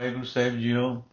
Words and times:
ਵਾਹਿਗੁਰੂ 0.00 0.24
ਸਾਹਿਬ 0.24 0.56
JIO 0.56 1.04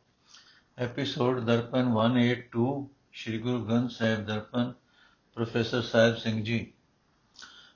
episode 0.77 1.39
Darpan 1.39 1.93
182 1.93 2.87
Shri 3.11 3.37
Guru 3.37 3.65
Granth 3.65 3.91
Sahib 3.91 4.25
Darpan, 4.25 4.73
professor 5.35 5.81
Sahib 5.81 6.15
Singh 6.15 6.43
ਜੀ। 6.43 6.73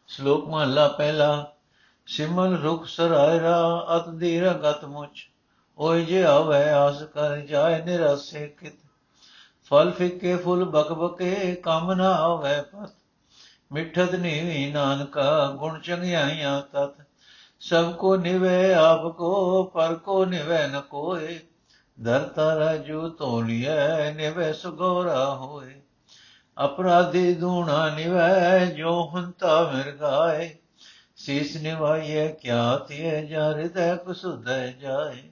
ਸ਼ਲੋਕ 0.07 0.49
ਮਹਲਾ 0.49 0.87
ਪਹਿਲਾ 0.87 1.55
ਸਿਮਲ 2.05 2.57
ਰੁਖ 2.57 2.85
ਸਰਾਇਰਾ, 2.85 3.87
ਅਤ 3.97 4.09
ਦੀਰ 4.09 4.53
ਗਤ 4.53 4.85
ਮੁਚ, 4.85 5.29
ਓਏ 5.77 6.05
ਜੇ 6.05 6.23
ਆਵੇ 6.23 6.69
ਆਸ 6.69 7.03
ਕਰ 7.03 7.37
ਜਾਏ 7.37 7.81
ਨਿਰਾਸੇ 7.81 8.47
ਕਿਤ। 8.47 8.75
ਫਲ 9.63 9.91
ਫਿੱਕੇ 9.91 10.37
ਫੁੱਲ 10.37 10.65
ਬਕਬਕੇ 10.65 11.55
ਕੰਮ 11.55 11.93
ਨਾ 11.93 12.09
ਆਵੇ 12.09 12.61
ਪਤ। 12.61 12.91
ਮਿੱਠਤ 13.71 14.15
ਨੀਵੀ 14.15 14.71
ਨਾਨਕਾ, 14.71 15.51
ਗੁਣ 15.51 15.79
ਚੰਗਿਆਈਆਂ 15.79 16.61
ਤਤ। 16.61 17.04
ਸਭ 17.69 17.91
ਕੋ 17.91 18.15
ਨਿਵੇ, 18.15 18.73
ਆਪ 18.73 19.07
ਕੋ, 19.07 19.63
ਪਰ 19.63 19.95
ਕੋ 19.95 20.25
ਨਿਵੇ 20.25 20.67
ਨ 20.67 20.81
ਕੋਏ। 20.81 21.39
ਧਰਤਾ 22.03 22.59
ਰਾਜੂ 22.59 23.09
ਤੋਲੀਐ 23.09 24.13
ਨਿਵੇ 24.13 24.53
ਸੁਗੋਰਾ 24.53 25.35
ਹੋਏ। 25.35 25.81
ਅਪਰਾਧੀ 26.65 27.33
ਦੂਣਾ 27.33 27.89
ਨਿਵੇ, 27.89 28.65
ਜੋ 28.65 29.11
ਹੰਤਾ 29.15 29.71
ਮਿਰਗਾਏ 29.71 30.55
ਸੀਸ 31.15 31.57
ਨਿਵਾਈਏ 31.57 32.27
ਕਿਆ 32.27 32.77
ਤਿਏ 32.77 33.25
ਜਾ 33.25 33.51
ਹਿਰਦੈ 33.51 33.95
ਕੁਸੁਦੈ 33.95 34.67
ਜਾਏ। 34.67 35.31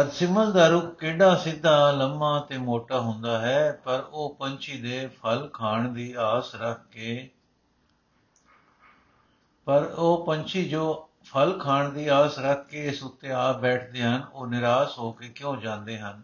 ਅਰਸਿਮਲ 0.00 0.52
ਦਾ 0.52 0.68
ਰੁੱਖ 0.68 0.98
ਕਿੱਡਾ 0.98 1.34
ਸਿੱਧਾ, 1.34 1.90
ਲੰਮਾ 1.90 2.40
ਤੇ 2.40 2.58
ਮੋਟਾ 2.58 3.00
ਹੁੰਦਾ 3.00 3.38
ਹੈ, 3.38 3.72
ਪਰ 3.84 4.04
ਉਹ 4.12 4.36
ਪੰਛੀ 4.40 4.80
ਦੇ 4.80 5.06
ਫਲ 5.06 5.48
ਖਾਣ 5.52 5.88
ਦੀ 5.88 6.14
ਆਸ 6.18 6.54
ਰੱਖ 6.54 6.80
ਕੇ 6.92 7.30
ਪਰ 9.64 9.82
ਉਹ 9.84 10.26
ਪੰਛੀ 10.26 10.68
ਜੋ 10.68 11.10
ਫਲ 11.24 11.58
ਖਾਣ 11.58 11.88
ਦੀ 11.88 12.08
ਆਸ 12.08 12.38
ਰੱਖ 12.38 12.66
ਕੇ 12.66 12.86
ਇਸ 12.86 13.02
ਉੱਤੇ 13.02 13.32
ਆ 13.32 13.52
ਬੈਠਦੇ 13.52 14.02
ਹਨ, 14.02 14.26
ਉਹ 14.32 14.46
ਨਿਰਾਸ਼ 14.46 14.98
ਹੋ 14.98 15.12
ਕੇ 15.12 15.28
ਕਿਉਂ 15.28 15.56
ਜਾਂਦੇ 15.56 15.98
ਹਨ? 15.98 16.22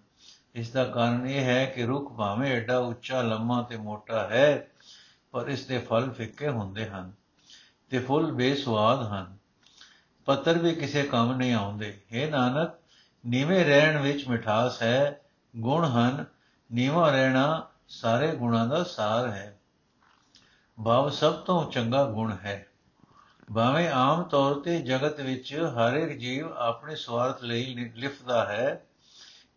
ਇਸ 0.54 0.70
ਦਾ 0.70 0.84
ਕਾਰਨ 0.84 1.26
ਇਹ 1.26 1.44
ਹੈ 1.44 1.64
ਕਿ 1.64 1.86
ਰੁੱਖ 1.86 2.12
ਭਾਵੇਂ 2.12 2.52
ਐਡਾ 2.52 2.78
ਉੱਚਾ, 2.78 3.22
ਲੰਮਾ 3.22 3.62
ਤੇ 3.62 3.76
ਮੋਟਾ 3.76 4.26
ਹੈ, 4.26 4.66
ਪਰ 5.32 5.48
ਇਸ 5.48 5.66
ਦੇ 5.66 5.78
ਫਲ 5.78 6.10
ਫਿੱਕੇ 6.10 6.48
ਹੁੰਦੇ 6.48 6.88
ਹਨ 6.88 7.12
ਤੇ 7.90 7.98
ਫੁੱਲ 7.98 8.32
ਬੇਸਵਾਦ 8.32 9.06
ਹਨ। 9.06 9.36
ਪੱਤਰ 10.24 10.58
ਵੀ 10.58 10.74
ਕਿਸੇ 10.74 11.02
ਕੰਮ 11.02 11.32
ਨਹੀਂ 11.32 11.54
ਆਉਂਦੇ। 11.54 12.00
हे 12.12 12.30
ਨਾਨਕ, 12.30 12.70
ਨੀਵੇਂ 13.26 13.64
ਰਹਿਣ 13.64 14.00
ਵਿੱਚ 14.00 14.28
ਮਿਠਾਸ 14.28 14.82
ਹੈ, 14.82 15.20
ਗੁਣ 15.56 15.84
ਹਨ, 15.84 16.24
ਨੀਵਾਂ 16.72 17.12
ਰਹਿਣਾ 17.12 17.68
ਸਾਰੇ 17.88 18.36
ਗੁਣਾਂ 18.36 18.66
ਦਾ 18.66 18.82
ਸਾਰ 18.84 19.28
ਹੈ। 19.28 19.60
ਭਾਵ 20.84 21.10
ਸਭ 21.10 21.32
ਤੋਂ 21.32 21.70
ਚੰਗਾ 21.70 22.04
ਗੁਣ 22.04 22.32
ਹੈ। 22.32 22.66
ਭਾਵੇਂ 23.54 23.88
ਆਮ 23.88 24.22
ਤੌਰ 24.22 24.54
ਤੇ 24.54 24.82
ਜਗਤ 24.82 25.20
ਵਿੱਚ 25.20 25.54
ਹਰ 25.54 25.94
ਇੱਕ 25.94 26.18
ਜੀਵ 26.18 26.52
ਆਪਣੇ 26.52 26.96
ਸਵਾਰਥ 26.96 27.42
ਲਈ 27.42 27.92
ਲਿਫਦਾ 27.94 28.44
ਹੈ, 28.44 28.86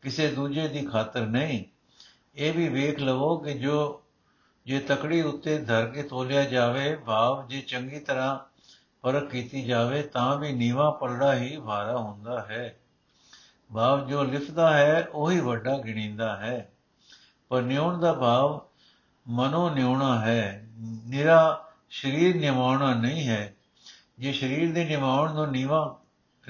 ਕਿਸੇ 0.01 0.31
ਦੂਜੇ 0.31 0.67
ਦੀ 0.67 0.85
ਖਾਤਰ 0.85 1.21
ਨਹੀਂ। 1.21 1.63
ਇਹ 2.35 2.53
ਵੀ 2.53 2.69
ਵੇਖ 2.69 2.99
ਲਵੋ 2.99 3.37
ਕਿ 3.37 3.53
ਜੋ, 3.53 4.03
ਜੇ 4.65 4.79
ਤਕੜੀ 4.79 5.21
ਉੱਤੇ 5.21 5.57
ਧਰ 5.57 5.85
ਕੇ 5.85 6.03
ਤੋਲਿਆ 6.03 6.43
ਜਾਵੇ, 6.43 6.95
ਭਾਵ 6.95 7.47
ਜੇ 7.47 7.61
ਚੰਗੀ 7.61 7.99
ਤਰ੍ਹਾਂ 7.99 8.39
ਪਰਖ 9.01 9.29
ਕੀਤੀ 9.29 9.63
ਜਾਵੇ, 9.63 10.01
ਤਾਂ 10.01 10.37
ਵੀ 10.37 10.51
ਨੀਵਾ 10.51 10.91
ਪਲੜਾ 10.91 11.35
ਹੀ 11.35 11.57
ਭਾਰਾ 11.59 11.97
ਹੁੰਦਾ 11.97 12.45
ਹੈ। 12.49 12.79
ਭਾਵ 13.73 14.07
ਜੋ 14.07 14.23
ਲਿਫਦਾ 14.23 14.77
ਹੈ, 14.77 15.07
ਉਹੀ 15.13 15.39
ਵੱਡਾ 15.39 15.77
ਗਿਣੀਂਦਾ 15.77 16.37
ਹੈ। 16.37 16.71
ਪਰ 17.49 17.61
ਨਿਉਣ 17.61 17.99
ਦਾ 17.99 18.13
ਭਾਵ 18.13 18.61
ਮਨੋ 19.27 19.69
ਨਿਉਣਾ 19.69 20.19
ਹੈ। 20.19 20.67
ਨਿਰਾ 21.07 21.69
ਸਰੀਰ 21.89 22.35
ਨਿਵਾਉਣਾ 22.35 22.93
ਨਹੀਂ 22.93 23.27
ਹੈ। 23.27 23.52
ਜੇ 24.19 24.33
ਸਰੀਰ 24.33 24.73
ਦੇ 24.73 24.85
ਨਿਵਾਉਣ 24.85 25.33
ਨੂੰ 25.33 25.51
ਨੀਵਾ 25.51 25.99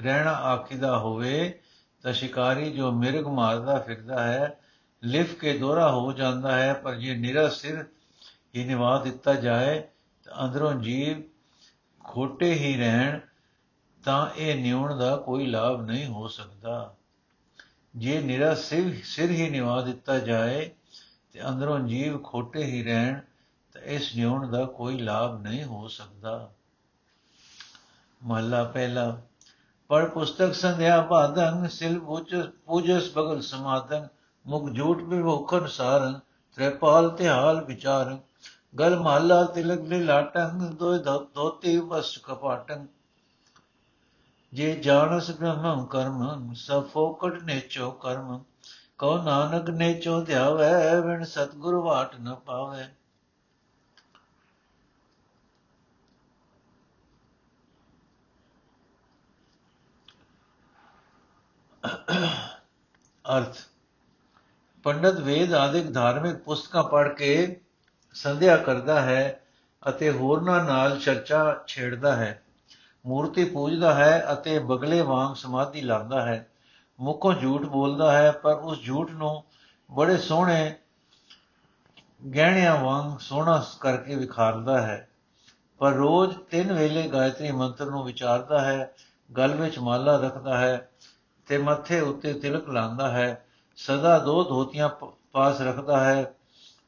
ਰਹਿਣਾ 0.00 0.30
ਆਖੀਦਾ 0.30 0.98
ਹੋਵੇ, 0.98 1.60
ਤਾਂ 2.02 2.12
ਸ਼ਿਕਾਰੀ 2.12 2.72
ਜੋ 2.72 2.92
ਮਿਰਗ 2.92 3.26
ਮਾਰਦਾ 3.26 3.78
ਫਿਰਦਾ 3.78 4.24
ਹੈ, 4.24 4.60
ਲਿਫ 5.04 5.34
ਕੇ 5.34 5.58
ਦੋਰਾ 5.58 5.92
ਹੋ 5.92 6.12
ਜਾਂਦਾ 6.12 6.58
ਹੈ, 6.58 6.74
ਪਰ 6.74 6.94
ਜੇ 6.94 7.16
ਨਿਰਾ 7.16 7.48
ਸਿਰ 7.48 7.84
ਹੀ 8.56 8.64
ਨਿਵਾ 8.64 8.98
ਦਿੱਤਾ 8.98 9.34
ਜਾਏ, 9.34 9.82
ਤਾਂ 10.24 10.44
ਅੰਦਰੋਂ 10.44 10.74
ਜੀਵ 10.74 11.22
ਖੋਟੇ 12.04 12.54
ਹੀ 12.54 12.76
ਰਹਿਣ, 12.76 13.20
ਤਾਂ 14.04 14.30
ਇਹ 14.36 14.62
ਨਿਉਣ 14.62 14.98
ਦਾ 14.98 15.16
ਕੋਈ 15.16 15.46
ਲਾਭ 15.46 15.80
ਨਹੀਂ 15.80 16.06
ਹੋ 16.06 16.28
ਸਕਦਾ। 16.28 16.94
ਜੇ 17.96 18.20
ਨਿਰਾ 18.20 18.54
ਸਿਰ 18.54 19.00
ਸਿਰ 19.04 19.30
ਹੀ 19.30 19.50
ਨਿਵਾ 19.50 19.80
ਦਿੱਤਾ 19.80 20.18
ਜਾਏ, 20.18 20.70
ਤੇ 21.32 21.48
ਅੰਦਰੋਂ 21.48 21.80
ਜੀਵ 21.80 22.18
ਖੋਟੇ 22.18 22.64
ਹੀ 22.64 22.82
ਰਹਿਣ, 22.84 23.20
ਤਾਂ 23.72 23.82
ਇਸ 23.82 24.16
ਨਿਉਣ 24.16 24.50
ਦਾ 24.50 24.64
ਕੋਈ 24.64 24.98
ਲਾਭ 24.98 25.42
ਨਹੀਂ 25.42 25.64
ਹੋ 25.64 25.88
ਸਕਦਾ। 25.88 26.53
ਮਹਲਾ 28.24 28.64
ਪਹਿਲਾ 28.64 29.20
ਪੜ 29.88 30.08
ਪੁਸਤਕ 30.08 30.54
ਸੰਧਿਆ 30.54 31.00
ਬਾਦੰ 31.00 31.68
ਸਿਲ 31.68 32.00
ਪੁਜ, 32.00 32.34
ਪੂਜਸ 32.66 33.12
ਬਗਲ 33.12 33.40
ਸਮਾਦਨ 33.40 34.08
ਮੁਖ 34.46 34.70
ਝੂਠ 34.72 35.02
ਵਿਭੋਖਨ 35.02 35.66
ਸਾਰਨ, 35.66 36.20
ਤ੍ਰਿਪਾਲ 36.54 37.10
ਤੇ 37.10 37.28
ਹਾਲ 37.28 37.64
ਵਿਚਾਰ 37.64 38.18
ਗਲ 38.78 38.98
ਮਹਲਾ 38.98 39.44
ਤਿਲਕ 39.44 39.80
ਦੇ 39.80 40.00
ਲਾਟੰ 40.00 40.74
ਦੋਇ 40.74 40.98
ਧੋਤੀ 41.34 41.78
ਵਸ 41.78 42.18
ਕਪਾਟੰ। 42.18 42.86
ਜੇ 44.52 44.76
ਜਾਣਸ 44.76 45.30
ਬ੍ਰਹਮ 45.30 45.84
ਕਰਮ, 45.86 46.52
ਸਭ 46.54 46.84
ਫੋਕਟ 46.84 47.42
ਨੇਚੋ 47.42 47.90
ਕਰਮ, 47.90 48.42
ਕਉ 48.98 49.22
ਨਾਨਕ 49.22 49.70
ਨੇਚੋ 49.70 50.20
ਧਿਆਵੈ 50.20 51.00
ਵਿਣ 51.00 51.24
ਸਤਗੁਰ 51.24 51.74
ਵਾਟ 51.74 52.20
ਨ 52.20 52.34
ਪਾਵੇ। 52.34 52.84
ਅਰਥ। 63.38 63.56
ਪੰਡਤ 64.82 65.20
ਵੇਦ 65.20 65.54
ਆਦਿਕ 65.54 65.92
ਧਾਰਮਿਕ 65.92 66.36
ਪੁਸਤਕਾਂ 66.36 66.82
ਪੜ੍ਹ 66.82 67.08
ਕੇ 67.08 67.60
ਸੰਧਿਆ 68.14 68.56
ਕਰਦਾ 68.56 69.02
ਹੈ 69.02 69.40
ਅਤੇ 69.88 70.10
ਹੋਰਨਾਂ 70.10 70.64
ਨਾਲ 70.64 70.98
ਚਰਚਾ 70.98 71.64
ਛੇੜਦਾ 71.66 72.16
ਹੈ। 72.16 72.42
ਮੂਰਤੀ 73.06 73.44
ਪੂਜਦਾ 73.44 73.94
ਹੈ 73.94 74.26
ਅਤੇ 74.32 74.58
ਬਗਲੇ 74.58 75.00
ਵਾਂਗ 75.00 75.34
ਸਮਾਧੀ 75.34 75.80
ਲਾਉਂਦਾ 75.80 76.26
ਹੈ। 76.26 76.46
ਮੁੱਖੋਂ 77.00 77.34
ਝੂਠ 77.34 77.62
ਬੋਲਦਾ 77.62 78.12
ਹੈ, 78.12 78.30
ਪਰ 78.30 78.54
ਉਸ 78.54 78.82
ਝੂਠ 78.82 79.10
ਨੂੰ 79.10 79.44
ਬੜੇ 79.90 80.16
ਸੋਹਣੇ 80.16 80.76
ਗਹਿਣਿਆਂ 82.34 82.76
ਵਾਂਗ 82.76 83.18
ਸੋਹਣਾ 83.18 83.64
ਕਰਕੇ 83.80 84.14
ਵਿਖਾਰਦਾ 84.14 84.82
ਹੈ। 84.82 85.08
ਪਰ 85.78 85.92
ਰੋਜ਼ 85.92 86.38
ਤਿੰਨ 86.38 86.72
ਵੇਲੇ 86.72 87.08
ਗਾਇਤਰੀ 87.08 87.50
ਮੰਤਰ 87.50 87.86
ਨੂੰ 87.86 88.04
ਵਿਚਾਰਦਾ 88.04 88.60
ਹੈ, 88.60 88.94
ਗਲ 89.36 89.54
ਵਿੱਚ 89.54 89.78
ਮਾਲਾ 89.78 90.16
ਰੱਖਦਾ 90.16 90.58
ਹੈ 90.58 90.90
ਤੇ 91.46 91.58
ਮੱਥੇ 91.58 92.00
ਉੱਤੇ 92.00 92.32
ਤਿਲਕ 92.32 92.68
ਲਾਉਂਦਾ 92.68 93.10
ਹੈ, 93.10 93.46
ਸਦਾ 93.76 94.18
ਦੋ 94.18 94.44
ਧੋਤੀਆਂ 94.44 94.88
ਪਾਸ 95.32 95.60
ਰੱਖਦਾ 95.60 96.04
ਹੈ 96.04 96.34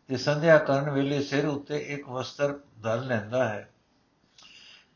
ਤੇ 0.09 0.17
ਸੰਧਿਆ 0.17 0.59
ਕਰਨ 0.59 0.91
ਵੇਲੇ 0.91 1.23
ਸਿਰ 1.23 1.47
ਉੱਤੇ 1.47 1.79
ਇੱਕ 1.79 2.09
ਵਸਤਰ 2.09 2.61
ਧਰ 2.83 2.99
ਲੈਂਦਾ 2.99 3.49
ਹੈ। 3.49 3.73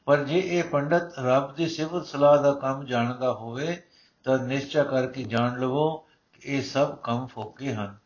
ਪਰ 0.05 0.25
ਜੇ 0.25 0.39
ਇਹ 0.39 0.65
ਪੰਡਤ 0.65 1.19
ਰੱਬ 1.19 1.55
ਦੀ 1.55 1.69
ਸਿਫਤ 1.69 2.07
ਸਲਾਹ 2.07 2.43
ਦਾ 2.43 2.53
ਕੰਮ 2.53 2.85
ਜਾਣਦਾ 2.85 3.33
ਹੋਵੇ, 3.33 3.83
ਤਾਂ 4.25 4.39
ਨਿਸ਼ਚੈ 4.39 4.85
ਕਰਕੇ 4.85 5.23
ਜਾਣ 5.23 5.61
ਲਵੋ 5.61 5.97
ਕਿ 6.33 6.41
ਇਹ 6.45 6.63
ਸਭ 6.63 6.97
ਕੰਮ 6.97 7.27
ਫੋਕੇ 7.27 7.75
ਹਨ। 7.75 7.97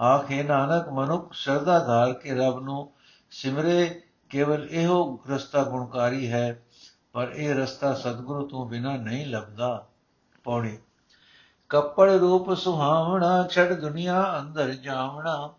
ਆਖੇ 0.00 0.42
ਨਾਨਕ, 0.42 0.88
ਮਨੁੱਖ 0.88 1.32
ਸ਼ਰਧਾ 1.32 1.78
ਧਾਰ 1.78 2.12
ਕੇ 2.12 2.34
ਰੱਬ 2.34 2.60
ਨੂੰ 2.60 2.92
ਸਿਮਰੇ, 3.30 4.02
ਕੇਵਲ 4.30 4.68
ਇਹੋ 4.70 5.20
ਰਸਤਾ 5.30 5.64
ਗੁਣਕਾਰੀ 5.64 6.32
ਹੈ, 6.32 6.62
ਪਰ 7.12 7.32
ਇਹ 7.36 7.54
ਰਸਤਾ 7.54 7.94
ਸਤਿਗੁਰੂ 7.94 8.46
ਤੋਂ 8.46 8.68
ਬਿਨਾ 8.68 8.96
ਨਹੀਂ 8.96 9.26
ਲੱਭਦਾ। 9.26 9.88
ਪੌੜੀ 10.44 10.78
ਕੱਪੜ 11.68 12.10
ਰੂਪ 12.10 12.54
ਸੁਹਾਵਣਾ 12.54 13.46
ਛੜ 13.46 13.72
ਦੁਨੀਆ 13.72 14.38
ਅੰਦਰ 14.38 14.74
ਜਾਵਣਾ। 14.74 15.54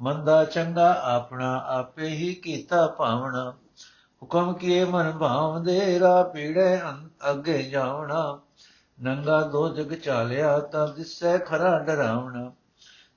ਮੰਦਾ 0.00 0.44
ਚੰਗਾ 0.44 1.02
ਆਪਣਾ 1.02 1.64
ਆਪੇ 1.66 2.08
ਹੀ 2.08 2.34
ਕੀਤਾ 2.34 2.86
ਭਾਵਣਾ 2.86 3.50
ਹੁਕਮ 4.22 4.54
ਕੀਏ 4.54 4.84
ਮਨ 4.84 5.18
ਭਾਵਦੇ 5.18 5.98
ਰਾ 5.98 6.22
ਪੀੜੇ 6.22 6.80
ਅੱਗੇ 7.30 7.62
ਜਾਵਣਾ। 7.62 8.40
ਨੰਗਾ 9.02 9.40
ਦੋ 9.40 9.68
ਜਗ 9.68 9.94
ਚਾਲਿਆ, 9.94 10.58
ਤਾਂ 10.58 10.88
ਦਿਸੈ 10.88 11.38
ਖਰਾ 11.38 11.78
ਡਰਾਵਣਾ। 11.78 12.52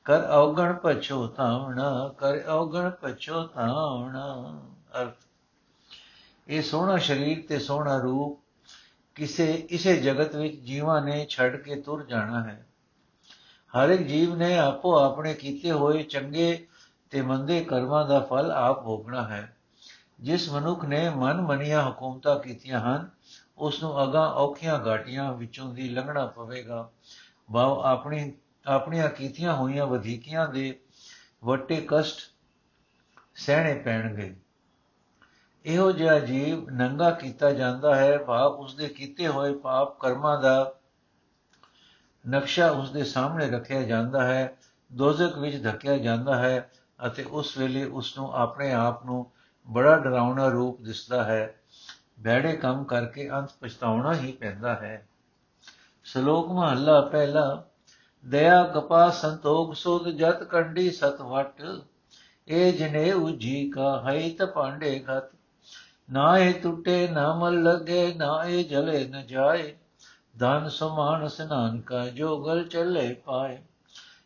ਕਰ 0.06 0.30
ਔਗਣ 0.30 0.74
ਪਛੋਤਾਵਣਾ 0.74 2.16
ਕਰ 2.18 2.50
ਔਗਣ 2.50 2.90
ਪਛੋਤਾਵਣਾ 2.90 4.60
ਅਰਥ। 5.02 5.16
ਇਹ 6.48 6.62
ਸੋਹਣਾ 6.62 6.98
ਸਰੀਰ 6.98 7.44
ਤੇ 7.50 7.60
ਸੋਹਣਾ 7.60 7.98
ਰੂਪ 7.98 8.47
ਕਿਸੇ 9.18 9.68
ਇਸੇ 9.70 9.98
ਜਗਤ 9.98 10.36
ਵਿੱਚ 10.36 10.60
ਜੀਵਾਂ 10.60 11.02
ਨੇ 11.02 11.26
ਛੱਡ 11.30 11.56
ਕੇ 11.56 11.76
ਤੁਰ 11.76 12.06
ਜਾਣਾ 12.06 12.44
ਹੈ। 12.44 12.68
ਹਰ 13.74 13.90
ਇੱਕ 13.90 14.02
ਜੀਵ 14.02 14.36
ਨੇ 14.36 14.58
ਆਪੋ 14.58 15.00
ਆਪਣੇ 15.00 15.34
ਕੀਤੇ 15.34 15.72
ਹੋਏ 15.72 16.04
ਚੰਗੇ 16.04 16.68
ਤੇ 17.10 17.22
ਮੰਦੇ 17.22 17.64
ਕਰਮਾਂ 17.64 18.08
ਦਾ 18.08 18.20
ਫਲ 18.20 18.52
ਆਪ 18.52 18.84
ਭੋਗਣਾ 18.84 19.28
ਹੈ। 19.28 19.58
ਜਿਸ 20.22 20.50
ਮਨੁੱਖ 20.50 20.86
ਨੇ 20.86 21.10
ਮਨ 21.10 21.42
ਮਨੀਆਂ 21.42 21.90
ਹਕੂਮਤਾਂ 21.90 22.40
ਕੀਤੀਆਂ 22.40 22.80
ਹਨ, 22.80 23.10
ਉਸ 23.58 23.84
ਨੂੰ 23.84 24.04
ਅਗਾ 24.04 24.26
ਔਖੀਆਂ 24.26 24.86
ਘਾਟੀਆਂ 24.88 25.34
ਵਿੱਚੋਂ 25.34 25.74
ਦੀ 25.74 25.90
ਲੰਘਣਾ 25.90 26.26
ਪਵੇਗਾ। 26.26 26.90
ਭਾਵ 27.54 27.80
ਆਪਣੀ, 27.80 28.34
ਆਪਣੀਆਂ 28.68 29.10
ਕੀਤੀਆਂ 29.10 29.54
ਹੋਈਆਂ 29.54 29.86
ਵਧੀਕੀਆਂ 29.86 30.48
ਦੇ 30.48 30.80
ਵੱਟੇ 31.44 31.86
ਕਸ਼ਟ 31.88 32.18
ਸਹਿਣੇ 33.36 33.74
ਪੈਣਗੇ। 33.74 34.36
ਇਹੋ 35.68 35.92
ਜਿਹਾ 35.92 36.20
ਜੀਵ 36.20 36.70
ਨੰਗਾ 36.70 37.12
ਕੀਤਾ 37.12 37.52
ਜਾਂਦਾ 37.52 37.96
ਹੈ, 37.96 38.18
ਭਾਵ 38.18 38.52
ਉਸ 38.52 38.76
ਦੇ 38.76 38.88
ਕੀਤੇ 38.88 39.28
ਹੋਏ 39.28 39.54
ਪਾਪ 39.54 40.00
ਕਰਮਾਂ 40.00 40.42
ਦਾ 40.42 40.76
ਨਕਸ਼ਾ 42.30 42.72
ਉਸ 42.72 42.92
ਦੇ 42.92 43.04
ਸਾਹਮਣੇ 43.04 43.50
ਰੱਖਿਆ 43.50 43.82
ਜਾਂਦਾ 43.82 44.24
ਹੈ, 44.24 44.58
ਦੋਜ਼ਖ 44.94 45.38
ਵਿੱਚ 45.38 45.64
ਧੱਕਿਆ 45.64 45.98
ਜਾਂਦਾ 45.98 46.38
ਹੈ 46.38 46.72
ਅਤੇ 47.08 47.24
ਉਸ 47.24 47.58
ਵੇਲੇ 47.58 47.84
ਉਸ 47.84 48.18
ਨੂੰ 48.18 48.34
ਆਪਣੇ 48.34 48.74
ਆਪ 48.74 49.06
ਨੂੰ 49.06 49.32
ਬੜਾ 49.70 49.98
ਡਰਾਉਣਾ 49.98 50.48
ਰੂਪ 50.48 50.82
ਦਿਸਦਾ 50.82 51.24
ਹੈ। 51.24 51.60
ਬੈੜੇ 52.20 52.54
ਕੰਮ 52.54 52.84
ਕਰਕੇ 52.84 53.30
ਅੰਤ 53.30 53.50
ਪਛਤਾਉਣਾ 53.62 54.14
ਹੀ 54.14 54.32
ਪੈਂਦਾ 54.32 54.76
ਹੈ। 54.76 55.08
ਸ਼ਲੋਕ 56.04 56.52
ਮਹੱਲਾ 56.52 57.02
ਪਹਿਲਾ, 57.02 57.64
ਦਇਆ 58.26 58.64
ਕਪਾ 58.64 59.10
ਸੰਤੋਖ 59.10 59.76
ਸੋਧ 59.76 60.08
ਜਤ 60.10 60.44
ਕੰਡੀ 60.44 60.92
ਸਤਵਟ, 60.92 61.82
ਇਹ 62.48 62.74
ਜਨੇਊ 62.74 63.30
ਜੀ 63.30 63.70
ਕਾ 63.70 64.04
ਹੈ 64.10 64.30
ਤ 64.30 64.46
ਪਾਂਡੇ 64.46 65.06
ਘਤ 65.06 65.37
ਨਾ 66.12 66.38
ਇਹ 66.38 66.62
ਟੁੱਟੇ 66.62 67.08
ਨਾ 67.08 67.34
ਮਲ 67.36 67.64
ਲਗੇ 67.64 68.14
ਨਾ 68.14 68.44
ਇਹ 68.46 68.66
ਜਲੇ 68.66 69.08
ਨ 69.08 69.28
ਜਾਏ। 69.28 69.78
ਧਨ 70.40 70.70
ਸਮਾਨ 70.70 71.28
ਸਨਾਨ 71.28 71.82
ਕਾ 71.82 72.08
ਜੋ 72.08 72.44
ਗਲ 72.44 72.68
ਚੱਲੇ 72.68 73.14
ਪਾਏ। 73.14 73.64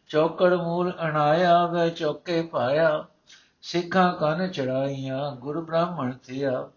ਚੌਕੜ 0.07 0.53
ਮੂਲ 0.53 0.93
ਅਣਾਇਆ 1.03 1.65
ਵੈ 1.65 1.89
ਚੌਕੇ 1.89 2.41
ਪਾਇਆ। 2.41 3.05
ਸਿੱਖਾਂ 3.61 4.13
ਕਨ 4.13 4.47
ਚੜਾਈਆਂ, 4.47 5.35
ਗੁਰ 5.35 5.61
ਬ੍ਰਾਹਮਣ 5.61 6.11
ਥਿਆ। 6.11 6.69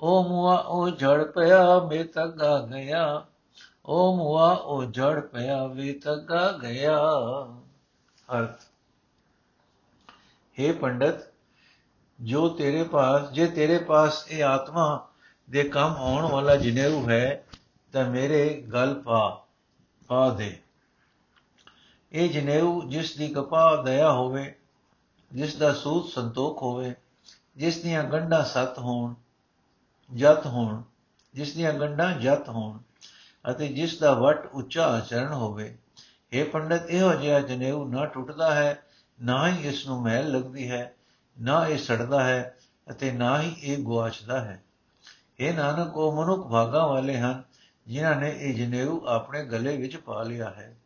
ਉਹ 0.00 0.28
ਮੁਆ 0.28 0.56
ਉਹ 0.56 0.90
ਝੜ 0.90 1.24
ਪਿਆ, 1.24 1.78
ਮੇ 1.78 2.04
ਤੱਗਾ 2.04 2.60
ਗਿਆ। 2.60 3.26
ਉਹ 3.86 4.16
ਮੁਆ 4.16 4.50
ਉਹ 4.50 4.84
ਝੜ 4.84 5.20
ਪਿਆ 5.20 5.66
ਵੇ 5.66 5.92
ਤੱਗਾ 5.92 6.52
ਗਿਆ। 6.52 6.98
ਅਰਥ। 8.38 8.60
हे 10.60 10.78
ਪੰਡਤ 10.78 11.33
ਜੋ 12.20 12.48
ਤੇਰੇ 12.48 12.82
ਪਾਸ, 12.82 13.30
ਜੇ 13.30 13.46
ਤੇਰੇ 13.46 13.78
ਪਾਸ 13.78 14.24
ਇਹ 14.28 14.44
ਆਤਮਾ 14.44 15.08
ਦੇ 15.50 15.62
ਕੰਮ 15.62 15.92
ਆਉਣ 15.92 16.26
ਵਾਲਾ 16.26 16.56
ਜਨੇਊ 16.56 17.08
ਹੈ, 17.10 17.44
ਤਾਂ 17.92 18.10
ਮੇਰੇ 18.10 18.60
ਗਲ 18.72 18.94
ਪਾ 19.02 19.46
ਪਾ 20.08 20.30
ਦੇ। 20.30 20.58
ਇਹ 22.12 22.30
ਜਨੇਊ 22.30 22.82
ਜਿਸ 22.88 23.16
ਦੀ 23.16 23.28
ਕਪਾ 23.28 23.82
ਦਇਆ 23.82 24.12
ਹੋਵੇ, 24.12 24.54
ਜਿਸ 25.32 25.56
ਦਾ 25.56 25.72
ਸੂਤ 25.72 26.08
ਸੰਤੋਖ 26.08 26.62
ਹੋਵੇ, 26.62 26.94
ਜਿਸ 27.56 27.78
ਦੀਆਂ 27.78 28.04
ਗੰਢਾਂ 28.04 28.44
ਸਤ 28.44 28.78
ਹੋਣ, 28.78 29.14
ਜਤ 30.14 30.46
ਹੋਣ, 30.46 30.82
ਜਿਸ 31.34 31.54
ਦੀਆਂ 31.54 31.72
ਗੰਢਾਂ 31.72 32.12
ਜਤ 32.12 32.48
ਹੋਣ, 32.48 32.78
ਅਤੇ 33.50 33.68
ਜਿਸ 33.68 33.98
ਦਾ 33.98 34.12
ਵਟ 34.12 34.46
ਉੱਚਾ 34.54 34.86
ਆਚਰਣ 34.86 35.32
ਹੋਵੇ 35.32 35.76
ਇਹ 36.32 36.44
ਪੰਡਤ, 36.44 36.90
ਇਹੋ 36.90 37.14
ਜਿਹਾ 37.14 37.40
ਜਨੇਊ 37.40 37.84
ਨਾ 37.84 38.06
ਟੁੱਟਦਾ 38.06 38.54
ਹੈ, 38.54 38.82
ਨਾ 39.22 39.48
ਹੀ 39.48 39.68
ਇਸ 39.68 39.86
ਨੂੰ 39.86 40.02
ਮਹਿਲ 40.02 40.30
ਲੱਗਦੀ 40.32 40.70
ਹੈ। 40.70 40.94
ਨਾ 41.40 41.68
ਇਹ 41.68 41.78
ਸੜਦਾ 41.78 42.24
ਹੈ 42.24 42.56
ਅਤੇ 42.90 43.12
ਨਾ 43.12 43.42
ਹੀ 43.42 43.56
ਇਹ 43.62 43.78
ਗੁਆਚਦਾ 43.78 44.40
ਹੈ। 44.40 44.62
ਇਹ 45.38 45.54
ਨਾਨਕ, 45.54 45.96
ਉਹ 45.96 46.22
ਮਨੁੱਖ 46.22 46.48
ਭਾਗਾ 46.48 46.86
ਵਾਲੇ 46.86 47.18
ਹਨ, 47.18 47.42
ਜਿਨ੍ਹਾਂ 47.86 48.16
ਨੇ 48.16 48.34
ਇਹ 48.38 48.54
ਜਨੇਊ 48.54 49.00
ਆਪਣੇ 49.06 49.44
ਗਲੇ 49.44 49.76
ਵਿੱਚ 49.76 49.96
ਪਾ 49.96 50.22
ਲਿਆ 50.22 50.50
ਹੈ। 50.50 50.76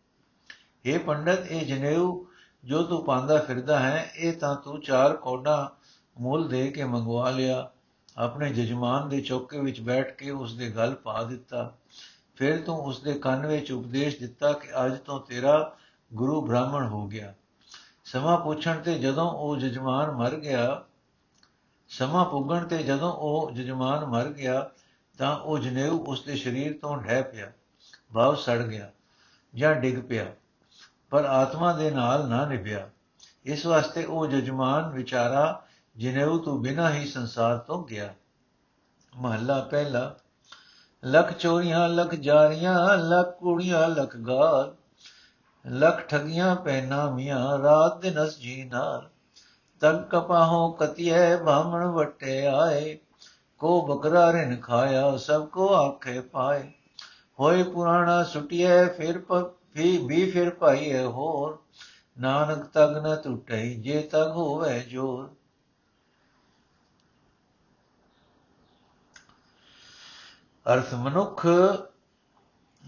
ਇਹ 0.85 0.99
ਪੰਡਤ, 0.99 1.47
ਇਹ 1.47 1.67
ਜਨੇਊ 1.67 2.25
ਜੋ 2.65 2.83
ਤੂੰ 2.83 3.05
ਪਾਉਂਦਾ 3.05 3.39
ਫਿਰਦਾ 3.39 3.81
ਹੈ, 3.81 4.11
ਇਹ 4.17 4.33
ਤਾਂ 4.33 4.57
ਤੂੰ 4.57 4.81
ਚਾਰ 4.81 5.17
ਕੋਡਾ 5.17 5.77
ਮੁੱਲ 6.21 6.49
ਦੇ 6.49 6.71
ਕੇ 6.71 6.85
ਮੰਗਵਾ 6.85 7.31
ਲਿਆ। 7.31 7.71
ਆਪਣੇ 8.17 8.53
ਜਜਮਾਨ 8.53 9.09
ਦੇ 9.09 9.21
ਚੌਕੇ 9.21 9.61
ਵਿੱਚ 9.61 9.81
ਬੈਠ 9.81 10.15
ਕੇ 10.15 10.31
ਉਸ 10.31 10.57
ਦੇ 10.57 10.71
ਗਲ 10.71 10.95
ਪਾ 10.95 11.23
ਦਿੱਤਾ। 11.23 11.77
ਫਿਰ 12.37 12.63
ਤੂੰ 12.63 12.77
ਉਸ 12.77 13.03
ਦੇ 13.03 13.13
ਕੰਨ 13.13 13.47
ਵਿੱਚ 13.47 13.73
ਉਪਦੇਸ਼ 13.73 14.19
ਦਿੱਤਾ 14.19 14.53
ਕਿ 14.53 14.69
ਅੱਜ 14.87 14.99
ਤੋਂ 14.99 15.21
ਤੇਰਾ 15.21 15.77
ਗੁਰੂ 16.15 16.47
ਬ੍ਰਾਹਮਣ 16.47 16.87
ਹੋ 16.87 17.07
ਗਿਆ। 17.07 17.35
ਸਮਾਂ 18.09 18.39
ਪੁੱਛਣ 18.39 18.81
ਤੇ 18.81 18.99
ਜਦੋਂ 18.99 19.31
ਉਹ 19.31 19.57
ਜਜਮਾਨ 19.57 20.11
ਮਰ 20.11 20.35
ਗਿਆ, 20.35 20.83
ਸਮਾਂ 21.91 22.25
ਪੁੱਗਣ 22.25 22.67
ਤੇ 22.67 22.83
ਜਦੋਂ 22.83 23.13
ਉਹ 23.13 23.51
ਜਜਮਾਨ 23.51 24.05
ਮਰ 24.05 24.29
ਗਿਆ, 24.29 24.71
ਤਾਂ 25.19 25.37
ਉਹ 25.37 25.59
ਜਨੇਊ 25.59 25.99
ਉਸ 25.99 26.23
ਦੇ 26.23 26.37
ਸਰੀਰ 26.37 26.79
ਤੋਂ 26.83 26.97
ਢਹਿ 26.97 27.23
ਪਿਆ 27.23 27.51
ਭਾਵ 28.15 28.35
ਸੜ 28.35 28.57
ਗਿਆ 28.63 28.91
ਜਾਂ 29.55 29.75
ਡਿੱਗ 29.75 29.99
ਪਿਆ, 30.01 30.27
ਪਰ 31.11 31.25
ਆਤਮਾ 31.25 31.73
ਦੇ 31.73 31.91
ਨਾਲ 31.91 32.29
ਨਾ 32.29 32.45
ਨਿਭਿਆ। 32.47 32.89
ਇਸ 33.45 33.67
ਵਾਸਤੇ 33.67 34.05
ਉਹ 34.05 34.27
ਜਜਮਾਨ 34.27 34.89
ਵਿਚਾਰਾ 34.89 35.63
ਜਨੇਊ 35.97 36.39
ਤੋਂ 36.39 36.59
ਬਿਨਾ 36.59 36.91
ਹੀ 36.91 37.07
ਸੰਸਾਰ 37.07 37.59
ਤੋਂ 37.59 37.85
ਗਿਆ। 37.87 38.15
ਮਹੱਲਾ 39.13 39.61
ਪਹਿਲਾ, 39.61 40.15
ਲੱਖ 41.05 41.33
ਚੋਰੀਆਂ, 41.33 41.89
ਲੱਖ 41.89 42.15
ਜਾਰੀਆਂ, 42.15 42.97
ਲੱਖ 42.99 43.39
ਕੁੜੀਆਂ, 43.39 43.89
ਲੱਖ 43.89 44.17
ਗਾਲ। 44.17 44.75
ਲੱਖ 45.67 46.01
ਠਗੀਆਂ 46.01 46.57
ਪੈਨਾ 46.57 47.11
ਮੀਆਂ, 47.11 47.59
ਰਾਤ 47.59 48.01
ਦਿਨ 48.01 48.25
ਅਸ 48.25 48.39
ਜੀ 48.39 48.65
ਨਾਲ 48.65 49.11
ਤਨ 49.81 50.03
ਕਪਾਹੋਂ 50.03 50.73
ਕਤਿਏ 50.73 51.37
ਬਾਹਮਣ 51.37 51.87
ਵਟੇ 51.87 52.47
ਆਏ। 52.47 52.99
ਕੋ 53.59 53.87
ਬਕਰਾ 53.87 54.33
ਰਿਨ 54.33 54.61
ਖਾਇਆ, 54.61 55.17
ਸਭ 55.17 55.47
ਕੋ 55.47 55.75
ਆਖੇ 55.75 56.21
ਪਾਏ। 56.21 56.73
ਹੋਏ 57.41 57.63
ਪੁਰਾਣਾ 57.63 58.25
ਸੁਟਿਏ 58.25 58.87
ਫਿਰ 58.87 59.23
ਵੀ 59.75 60.07
ਵੀ 60.07 60.31
ਫਿਰ 60.31 60.51
ਪਾਈਏ 60.51 61.05
ਹੋਰ। 61.05 61.59
ਨਾਨਕ 62.21 62.67
ਤਗ 62.67 62.97
ਨ 63.07 63.17
ਟੁੱਟੇ, 63.17 63.75
ਜੇ 63.75 64.03
ਤਗ 64.03 64.31
ਹੋਵੇ 64.31 64.81
ਜੋਰ। 64.81 65.35
ਅਰਥ 70.75 70.95
ਮਨੁੱਖ 70.95 71.47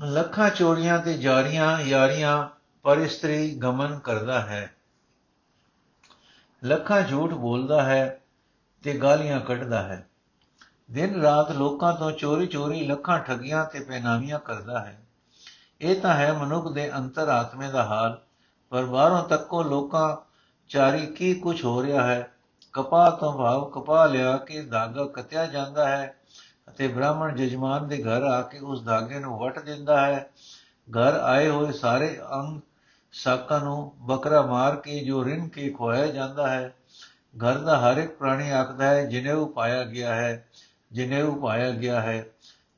ਲੱਖਾਂ 0.03 0.51
ਚੋਰੀਆਂ 0.51 0.99
ਤੇ 0.99 1.19
ਜਾਰੀਆਂ, 1.19 1.81
ਯਾਰੀਆਂ 1.81 2.60
ਪਰ 2.85 2.99
ਇਸਤਰੀ 2.99 3.55
ਗਮਨ 3.55 3.99
ਕਰਦਾ 3.99 4.41
ਹੈ। 4.41 4.75
ਲੱਖਾਂ 6.65 7.03
ਝੂਠ 7.03 7.33
ਬੋਲਦਾ 7.33 7.83
ਹੈ 7.83 8.21
ਤੇ 8.83 8.95
ਗਾਲੀਆਂ 8.99 9.41
ਕੱਢਦਾ 9.41 9.83
ਹੈ। 9.83 10.07
ਦਿਨ 10.91 11.23
ਰਾਤ 11.23 11.51
ਲੋਕਾਂ 11.51 11.93
ਤੋਂ 11.93 12.11
ਚੋਰੀ 12.13 12.47
ਚੋਰੀ 12.47 12.87
ਲੱਖਾਂ 12.87 13.19
ਠੱਗੀਆਂ 13.19 13.65
ਤੇ 13.65 13.81
ਪੈਨਾਵੀਆਂ 13.81 14.39
ਕਰਦਾ 14.39 14.81
ਹੈ। 14.81 15.01
ਇਹ 15.81 16.01
ਤਾਂ 16.01 16.15
ਹੈ 16.15 16.33
ਮਨੁੱਖ 16.33 16.73
ਦੇ 16.73 16.97
ਅੰਤਰ 16.97 17.29
ਆਤਮੇ 17.29 17.69
ਦਾ 17.69 17.85
ਹਾਲ, 17.85 18.21
ਪਰ 18.71 18.85
ਬਾਹਰੋਂ 18.85 19.23
ਤੱਕੋ 19.29 19.63
ਲੋਕਾਂ 19.63 20.17
ਚਾਰੀ 20.69 21.07
ਕੀ 21.07 21.35
ਕੁਝ 21.35 21.65
ਹੋ 21.65 21.83
ਰਿਹਾ 21.83 22.07
ਹੈ? 22.07 22.33
ਕਪਾਹ 22.73 23.11
ਤੋਂ 23.11 23.33
ਭਾਵ 23.33 23.71
ਕਪਾਹ 23.71 24.09
ਲਿਆ 24.09 24.37
ਕੇ 24.37 24.63
ਧਾਗਾ 24.63 25.05
ਕਤਿਆ 25.05 25.47
ਜਾਂਦਾ 25.47 25.89
ਹੈ 25.89 26.15
ਅਤੇ 26.69 26.89
ਬ੍ਰਾਹਮਣ 26.89 27.37
ਜਜਮਾਨ 27.37 27.89
ਦੇ 27.89 28.03
ਘਰ 28.03 28.23
ਆ 28.23 28.43
ਕੇ 28.43 28.59
ਉਸ 28.59 28.85
ਧਾਗੇ 28.85 29.19
ਨੂੰ 29.19 29.39
ਵਟ 29.39 29.59
ਦਿੰਦਾ 29.59 30.07
ਹੈ। 30.07 30.31
ਘਰ 30.89 31.21
ਆਏ 31.21 31.49
ਹੋਏ 31.49 31.73
ਸਾਰੇ 31.73 32.21
ਅੰਗ 32.35 32.61
ਸਾਕਾਂ 33.13 33.61
ਨੂੰ 33.61 33.93
ਬਕਰਾ 33.99 34.43
ਮਾਰ 34.43 34.77
ਕੇ 34.77 35.05
ਜੋ 35.05 35.25
ਰਿੰਨ 35.25 35.49
ਕੇ 35.49 35.71
ਖੋਇਆ 35.71 36.07
ਜਾਂਦਾ 36.07 36.51
ਹੈ, 36.51 36.75
ਘਰ 37.37 37.59
ਦਾ 37.59 37.79
ਹਰ 37.79 37.97
ਇੱਕ 37.97 38.17
ਪ੍ਰਾਣੀ 38.17 38.51
ਆਖਦਾ 38.51 38.85
ਹੈ 38.85 39.07
ਜਨੇਊ 39.07 39.47
ਪਾਇਆ 39.47 39.85
ਗਿਆ 39.85 40.15
ਹੈ 40.15 40.49
ਜਨੇਊ 40.93 41.35
ਪਾਇਆ 41.35 41.71
ਗਿਆ 41.71 42.01
ਹੈ। 42.01 42.27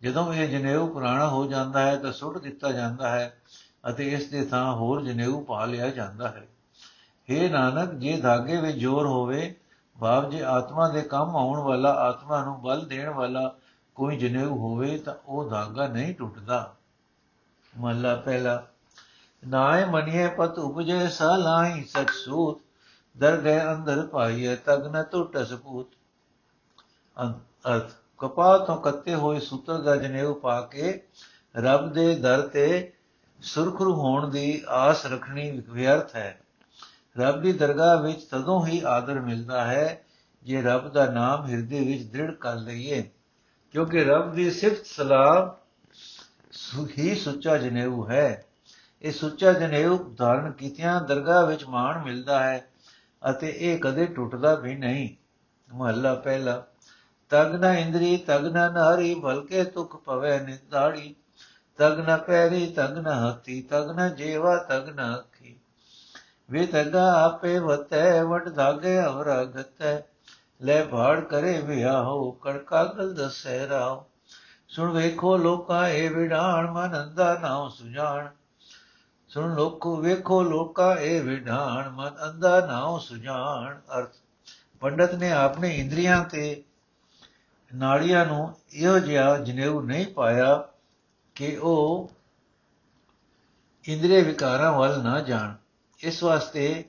ਜਦੋਂ 0.02 0.34
ਇਹ 0.34 0.58
ਜਨੇਊ 0.58 0.86
ਪੁਰਾਣਾ 0.86 1.28
ਹੋ 1.28 1.46
ਜਾਂਦਾ 1.46 1.82
ਹੈ 1.82 1.96
ਤਾਂ 1.96 2.12
ਸੁੱਟ 2.12 2.38
ਦਿੱਤਾ 2.38 2.72
ਜਾਂਦਾ 2.72 3.08
ਹੈ 3.08 3.36
ਅਤੇ 3.90 4.08
ਇਸ 4.08 4.30
ਦੇ 4.30 4.44
ਥਾਂ 4.44 4.72
ਹੋਰ 4.72 5.02
ਜਨੇਊ 5.02 5.40
ਪਾ 5.40 5.64
ਲਿਆ 5.64 5.88
ਜਾਂਦਾ 5.88 6.28
ਹੈ। 6.28 6.46
हे 7.28 7.50
ਨਾਨਕ, 7.50 7.92
ਜੇ 7.92 8.16
ਧਾਗੇ 8.16 8.56
ਵਿੱਚ 8.56 8.76
ਜ਼ੋਰ 8.76 9.06
ਹੋਵੇ 9.06 9.54
ਭਾਵ 10.00 10.30
ਜੇ 10.30 10.42
ਆਤਮਾ 10.42 10.88
ਦੇ 10.88 11.02
ਕੰਮ 11.02 11.36
ਆਉਣ 11.36 11.60
ਵਾਲਾ, 11.60 11.90
ਆਤਮਾ 11.90 12.44
ਨੂੰ 12.44 12.62
ਬਲ 12.62 12.86
ਦੇਣ 12.86 13.08
ਵਾਲਾ 13.08 13.54
ਕੋਈ 13.94 14.16
ਜਨੇਊ 14.16 14.56
ਹੋਵੇ 14.56 14.98
ਤਾਂ 14.98 15.14
ਉਹ 15.26 15.50
ਧਾਗਾ 15.50 15.86
ਨਹੀਂ 15.86 16.14
ਟੁੱਟਦਾ। 16.14 16.74
ਮਹਲਾ 17.78 18.14
ਪਹਿਲਾ। 18.14 18.66
ਨਾਏ 19.42 19.84
ਮਨੀਏ 19.84 20.26
ਪਤ 20.28 20.58
ਉਪਜੇ 20.58 21.06
ਸਲਾਈ 21.08 21.82
ਸਚ 21.84 22.10
ਸੂਤ 22.14 22.60
ਦਰ 23.16 23.36
ਗਏ 23.36 23.60
ਅੰਦਰ 23.62 24.06
ਪਾਈਏ 24.06 24.54
ਤਗ 24.56 24.86
ਨ 24.86 25.02
ਟੁੱਟ 25.02 25.36
ਸਪੂਤ। 25.38 25.88
ਅਰਥ 27.16 27.90
ਕਪਾਹ 28.18 28.58
ਤੋਂ 28.58 28.76
ਕੱਤੇ 28.76 29.14
ਹੋਏ 29.14 29.40
ਸੂਤਰ 29.40 29.78
ਦਾ 29.78 29.96
ਜਨੇਊ 29.96 30.34
ਪਾ 30.34 30.60
ਕੇ 30.60 31.00
ਰੱਬ 31.54 31.92
ਦੇ 31.92 32.14
ਦਰ 32.14 32.40
ਤੇ 32.48 32.92
ਸੁਰਖਰੂ 33.40 33.94
ਹੋਣ 33.94 34.28
ਦੀ 34.30 34.62
ਆਸ 34.68 35.04
ਰੱਖਣੀ 35.06 35.50
ਵਿਅਰਥ 35.68 36.14
ਹੈ। 36.16 36.38
ਰੱਬ 37.16 37.40
ਦੀ 37.42 37.52
ਦਰਗਾਹ 37.52 38.02
ਵਿੱਚ 38.02 38.22
ਤਦੋਂ 38.24 38.64
ਹੀ 38.66 38.80
ਆਦਰ 38.86 39.20
ਮਿਲਦਾ 39.20 39.64
ਹੈ 39.64 40.04
ਜੇ 40.44 40.62
ਰੱਬ 40.62 40.88
ਦਾ 40.88 41.06
ਨਾਮ 41.06 41.46
ਹਿਰਦੇ 41.46 41.80
ਵਿੱਚ 41.80 42.02
ਦ੍ਰਿੜ 42.12 42.30
ਕਰ 42.30 42.54
ਲਈਏ, 42.56 43.02
ਕਿਉਂਕਿ 43.74 44.04
ਰੱਬ 44.04 44.32
ਦੀ 44.34 44.50
ਸਿਫਤ 44.50 44.86
ਸਲਾਹ 44.86 45.50
ਹੀ 46.98 47.14
ਸੁੱਚਾ 47.14 47.56
ਜਨੇਊ 47.56 48.08
ਹੈ। 48.08 48.44
ਇਹ 49.02 49.12
ਸੁੱਚਾ 49.12 49.52
ਜਨੇਊ 49.52 49.98
ਧਾਰਨ 50.16 50.52
ਕੀਤਿਆਂ 50.52 51.00
ਦਰਗਾਹ 51.00 51.46
ਵਿੱਚ 51.46 51.64
ਮਾਣ 51.64 52.04
ਮਿਲਦਾ 52.04 52.42
ਹੈ 52.42 52.68
ਅਤੇ 53.30 53.54
ਇਹ 53.56 53.78
ਕਦੇ 53.78 54.06
ਟੁੱਟਦਾ 54.06 54.54
ਵੀ 54.54 54.74
ਨਹੀਂ। 54.74 55.08
ਮਹੱਲਾ 55.74 56.14
ਪਹਿਲਾ, 56.14 56.66
ਤਗ 57.30 57.54
ਨ 57.54 57.64
ਇੰਦਰੀ, 57.64 58.16
ਤਗ 58.16 58.46
ਨ 58.46 58.72
ਨਾਰੀ, 58.72 59.14
ਬਲਕੇ 59.14 59.64
ਤੁਖ 59.64 59.96
ਪਵੇ 59.96 60.40
ਨਿਦਾੜੀ 60.40 61.14
ਤਗ 61.76 62.00
ਨ 62.00 62.16
ਪੈਰੀ, 62.16 62.66
ਤਗ 62.66 62.98
ਨ 62.98 63.06
ਹੱਥੀ, 63.06 63.62
ਤਗ 63.62 63.90
ਨ 63.90 64.14
ਜੀਵਾ, 64.14 64.56
ਤਗ 64.56 64.88
ਨ 64.88 65.14
ਅੱਖੀ। 65.14 65.56
ਵੇ 66.50 66.66
ਤਗਾ 66.66 67.24
ਆਪੇ 67.24 67.58
ਵਤੈ, 67.58 68.22
ਵਟ 68.22 68.48
ਧਾਗੇ 68.48 69.04
ਅਵਰਾ 69.04 69.44
ਗਤੈ। 69.44 70.00
ਲੈ 70.62 70.84
ਭਾੜ 70.84 71.20
ਕਰੇ 71.20 71.60
ਵਿਆਹੋ 71.60 72.30
ਕੜਕਾਗਲ 72.30 73.14
ਦਸੈ 73.14 73.68
ਰਾਓ 73.68 74.06
ਸੁਣ 74.68 74.90
ਵੇਖੋ 74.90 75.36
ਲੋਕਾਂ, 75.36 75.88
ਇਹ 75.88 76.10
ਵਿਡਾਣ 76.10 76.70
ਮਨ 76.70 77.02
ਅੰਦਾ 77.02 77.38
ਨਾਉ 77.38 77.68
ਸੁਜਾਨ 77.68 78.41
ਸੁਣ 79.34 79.54
ਲੋਕੋ 79.54 79.96
ਵੇਖੋ 79.96 80.42
ਲੋਕਾਂ 80.42 80.96
ਇਹ 80.96 81.22
ਵਿਡਾਣ 81.22 81.90
ਮਨ 81.90 82.10
ਅੰਦਾ 82.30 82.66
ਨਾਉ 82.66 82.98
ਸੁਜਾਨ 82.98 83.80
ਅਰਥ, 83.98 84.14
ਪੰਡਤ 84.80 85.14
ਨੇ 85.14 85.32
ਆਪਣੇ 85.32 85.76
ਇੰਦਰੀਆਂ 85.76 86.24
ਤੇ 86.24 86.62
ਨਾੜੀਆਂ 87.74 88.26
ਨੂੰ 88.26 88.54
ਇਹੋ 88.72 88.98
ਜਿਹਾ 88.98 89.38
ਜਨੇਊ 89.38 89.80
ਨਹੀਂ 89.80 90.06
ਪਾਇਆ 90.06 90.68
ਕਿ 91.34 91.56
ਉਹ 91.56 92.10
ਇੰਦਰੀ 93.88 94.22
ਵਿਕਾਰਾਂ 94.22 94.72
ਵੱਲ 94.72 95.02
ਨਾ 95.02 95.20
ਜਾਣ। 95.20 95.54
ਇਸ 95.98 96.22
ਵਾਸਤੇ 96.22 96.84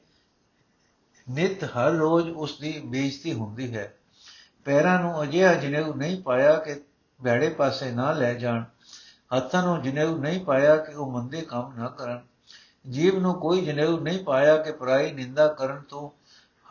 ਨਿਤ 1.30 1.64
ਹਰ 1.64 1.92
ਰੋਜ਼ 1.92 2.30
ਉਸ 2.30 2.60
ਦੀ 2.60 2.82
ਬੇਇੱਜ਼ਤੀ 2.86 3.34
ਹੁੰਦੀ 3.34 3.76
ਹੈ। 3.76 3.98
ਪੈਰਾਂ 4.66 5.00
ਨੂੰ 5.00 5.24
ਅਜਿਹਾ 5.24 5.54
ਜਨੇਊ 5.54 5.94
ਨਹੀਂ 5.94 6.24
ਪਾਇਆ 6.24 6.56
ਕਿ 6.56 6.82
ਭੈੜੇ 7.24 7.50
ਪਾਸੇ 7.50 7.92
ਨਾ 7.92 8.12
ਲੈ 8.12 8.34
ਜਾਣ। 8.34 8.64
ਹੱਥਾਂ 9.38 9.64
ਨੂੰ 9.64 9.82
ਜਨੇਊ 9.82 10.18
ਨਹੀਂ 10.18 10.46
ਪਾਇਆ 10.46 10.78
ਕਿ 10.78 10.94
ਉਹ 10.94 11.12
ਮੰਦੇ 11.12 11.42
ਕੰਮ 11.42 11.74
ਨਾ 11.78 11.88
ਕਰਨ। 11.88 12.33
ਜੀਵ 12.90 13.20
ਨੂੰ 13.20 13.34
ਕੋਈ 13.34 13.66
ਜਨੇਊ 13.66 14.00
ਨਹੀਂ 14.00 14.24
ਪਾਇਆ 14.24 14.58
ਕਿ 14.58 14.72
ਪਰਾਈ 14.72 15.12
ਨਿੰਦਾ 15.12 15.48
ਕਰਨ 15.48 15.82
ਤੋਂ 15.82 16.10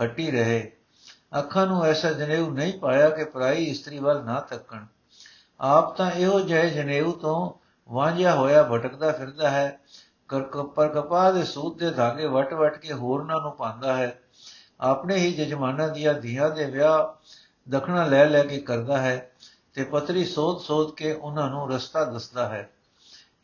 ਹਟੀ 0.05 0.31
ਰਹੇ। 0.31 0.73
ਅੱਖਾਂ 1.39 1.67
ਨੂੰ 1.67 1.85
ਐਸਾ 1.85 2.11
ਜਨੇਊ 2.11 2.51
ਨਹੀਂ 2.51 2.79
ਪਾਇਆ 2.79 3.09
ਕਿ 3.09 3.25
ਪਰਾਈ 3.25 3.65
ਇਸਤਰੀ 3.65 3.99
ਵੱਲ 3.99 4.25
ਨਾ 4.25 4.41
ਤੱਕਣ 4.41 4.87
ਆਪ 5.61 5.97
ਤਾਂ 5.97 6.11
ਇਹੋ 6.11 6.41
ਜਿਹੇ 6.41 6.71
ਜਨੇਊ 6.71 7.13
ਤੋਂ 7.13 7.53
ਵਾਂਝਿਆ 7.93 8.35
ਹੋਇਆ 8.35 8.63
ਭਟਕਦਾ 8.63 9.13
ਫਿਰਦਾ 9.13 9.51
ਹੈ। 9.51 9.81
ਪਰ 10.75 10.89
ਕਪਾਹ 10.89 11.33
ਦੇ 11.33 11.45
ਸੂਤ 11.45 11.79
ਦੇ 11.79 11.91
ਧਾਗੇ 11.91 12.27
ਵਟ-ਵਟ 12.27 12.79
ਕੇ 12.79 12.93
ਹੋਰਨਾਂ 12.93 13.41
ਨੂੰ 13.41 13.53
ਪਾਉਂਦਾ 13.53 13.95
ਹੈ। 13.95 14.19
ਆਪਣੇ 14.81 15.17
ਹੀ 15.17 15.33
ਜਜਮਾਨਾਂ 15.33 15.89
ਦੀਆਂ 15.89 16.15
ਧੀਆਂ 16.15 16.51
ਦੇ 16.51 16.65
ਵਿਆਹ 16.65 17.29
ਦਖਣਾ 17.71 18.05
ਲੈ 18.05 18.27
ਲੈ 18.27 18.43
ਕੇ 18.43 18.59
ਕਰਦਾ 18.59 18.99
ਹੈ 18.99 19.31
ਤੇ 19.75 19.85
ਪਤਰੀ 19.85 20.25
ਸੋਧ-ਸੋਧ 20.25 20.95
ਕੇ 20.95 21.13
ਉਹਨਾਂ 21.13 21.51
ਨੂੰ 21.51 21.73
ਰਸਤਾ 21.73 22.05
ਦੱਸਦਾ 22.05 22.49
ਹੈ। 22.49 22.71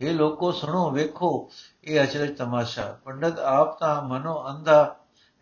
ਇਹ 0.01 0.15
ਲੋਕੋ 0.15 0.51
ਸੁਣੋ 0.53 0.91
ਵੇਖੋ 0.91 1.51
ਇਹ 1.85 2.03
ਅਚਰਜ 2.03 2.37
ਤਮਾਸ਼ਾ 2.37 2.99
ਪੰਡਤ 3.05 3.39
ਆਪ 3.39 3.79
ਤਾਂ 3.79 4.03
ਮਨੋ 4.03 4.35
ਅੰਧਾ 4.51 4.97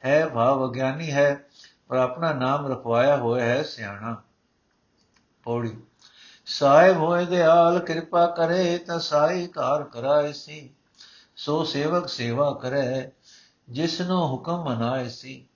ਹੈ 0.04 0.26
ਭਾਵ 0.28 0.64
ਅਗਿਆਨੀ 0.66 1.10
ਹੈ 1.12 1.48
ਪਰ 1.88 1.96
ਆਪਣਾ 1.96 2.32
ਨਾਮ 2.32 2.66
ਰਖਵਾਇਆ 2.66 3.16
ਹੋਇਆ 3.16 3.44
ਹੈ 3.44 3.62
ਸਿਆਣਾ 3.62 4.22
ਪੌੜੀ 5.44 5.76
ਸਾਹਿਬ 6.46 6.96
ਹੋਏ 6.96 7.24
ਦਿਆਲ 7.24 7.78
ਕਿਰਪਾ 7.78 8.26
ਕਰੇ 8.26 8.78
ਤਾਂ 8.78 8.98
ਸਾਈ 8.98 9.46
ਕਾਰ 9.46 9.82
ਕਰਾਏ 9.82 10.32
ਸੀ 10.32 10.74
ਸੋ 11.36 11.64
ਸੇਵਕ 11.64 12.06
ਸੇਵਾ 12.08 12.52
ਕਰੇ 12.62 13.10
ਜਿਸ 13.68 14.00
ਨੂੰ 14.00 14.26
ਹੁਕਮ 14.28 14.62
ਮਨਾਏ 14.64 15.08
ਸੀ 15.08 15.46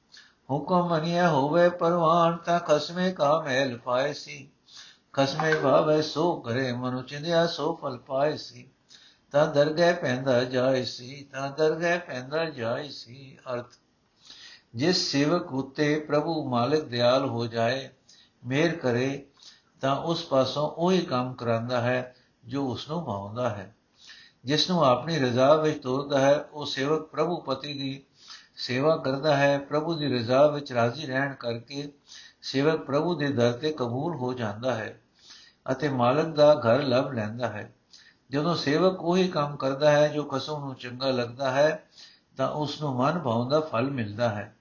ਹੁਕਮ 0.51 0.89
ਮੰਨਿਆ 0.89 1.29
ਹੋਵੇ 1.29 1.69
ਪਰਵਾਨ 1.69 2.37
ਤਾਂ 2.37 2.59
ਖਸਮੇ 2.61 3.11
ਕਾ 3.13 3.41
ਮਹਿਲ 3.41 3.77
ਪਾਏ 3.79 4.13
ਸੀ 4.13 4.51
ਖਸਮੇ 5.13 5.55
ਭਾਵੇ 5.55 6.03
ਸੋ 6.03 6.35
ਕਰੇ 6.41 6.73
ਮਨੁ 6.73 7.03
ਚਿੰਦਿਆ 7.03 7.47
ਸੋ 7.47 7.75
ਫਲ 7.83 7.99
ਪਾਏ 7.99 8.37
ਸੀ 8.37 8.71
ਤਾਂ 9.33 9.47
ਦਰਗਹਿ 9.47 9.95
ਪੈਂਦਾ 9.95 10.45
ਜਾਏ 10.45 10.85
ਸੀ, 10.85 11.29
ਤਾਂ 11.33 11.51
ਦਰਗਹਿ 11.51 11.99
ਪੈਂਦਾ 11.99 12.45
ਜਾਏ 12.45 12.89
ਸੀ, 12.89 13.39
ਅਰਥ। 13.53 13.67
ਜਿਸ 14.75 15.13
ਸੇਵਕ 15.13 15.53
ਉਤੇ 15.53 16.01
ਪ੍ਰਭੂ 16.01 16.49
ਮਾਲਕ 16.49 16.85
ਦਿਆਲ 16.85 17.29
ਹੋ 17.29 17.47
ਜਾਏ 17.47 17.89
ਮੇਰ 18.47 18.77
ਕਰੇ, 18.77 19.27
ਤਾਂ 19.81 19.97
ਉਸ 19.97 20.25
ਪਾਸੋਂ 20.25 20.69
ਉਹੀ 20.69 21.01
ਕੰਮ 21.01 21.35
ਕਰਾਂਦਾ 21.35 21.81
ਹੈ 21.81 22.15
ਜੋ 22.45 22.69
ਉਸ 22.69 22.89
ਨੂੰ 22.91 23.05
ਭਾਉਂਦਾ 23.05 23.49
ਹੈ। 23.49 23.75
ਜਿਸ 24.45 24.71
ਨੂੰ 24.71 24.85
ਆਪਣੀ 24.85 25.19
ਰਜ਼ਾ 25.19 25.55
ਵਿੱਚ 25.55 25.83
ਤੋਰਦਾ 25.83 26.21
ਹੈ, 26.21 26.45
ਉਹ 26.53 26.67
ਸੇਵਕ 26.67 27.03
ਪ੍ਰਭੂ 27.03 27.37
ਪਤੀ 27.37 27.75
ਦੀ 27.75 28.05
ਸੇਵਾ 28.57 28.97
ਕਰਦਾ 28.97 29.37
ਹੈ। 29.37 29.59
ਪ੍ਰਭੂ 29.59 29.95
ਦੀ 29.95 30.07
ਰਜ਼ਾ 30.07 30.47
ਵਿੱਚ 30.47 30.73
ਰਾਜ਼ੀ 30.73 31.07
ਰਹਿਣ 31.07 31.35
ਕਰਕੇ 31.35 31.93
ਸੇਵਕ 32.43 32.81
ਪ੍ਰਭੂ 32.81 33.15
ਦੇ 33.15 33.29
ਦਰ 33.29 33.53
ਤੇ 33.53 33.73
ਕਬੂਲ 33.73 34.17
ਹੋ 34.17 34.35
ਜਾਂਦਾ 34.35 34.75
ਹੈ 34.75 35.01
ਅਤੇ 35.73 35.89
ਮਾਲਕ 35.89 36.27
ਦਾ 36.27 36.55
ਘਰ 36.55 36.83
ਲੱਭ 36.83 37.13
ਲੈਂਦਾ 37.13 37.49
ਹੈ। 37.49 37.75
ਜਦੋਂ 38.31 38.55
ਸੇਵਕ 38.57 39.01
ਉਹੀ 39.01 39.29
ਕੰਮ 39.29 39.57
ਕਰਦਾ 39.57 39.91
ਹੈ 39.91 40.07
ਜੋ 40.09 40.23
ਕਸਮ 40.25 40.65
ਨੂੰ 40.65 40.75
ਚੰਗਾ 40.75 41.11
ਲੱਗਦਾ 41.11 41.51
ਹੈ, 41.51 41.85
ਤਾਂ 42.37 42.49
ਉਸ 42.49 42.81
ਨੂੰ 42.81 42.95
ਮਨ 42.95 43.19
ਭਾਉਂਦਾ 43.19 43.61
ਫਲ 43.61 43.91
ਮਿਲਦਾ 43.91 44.29
ਹੈ 44.29 44.55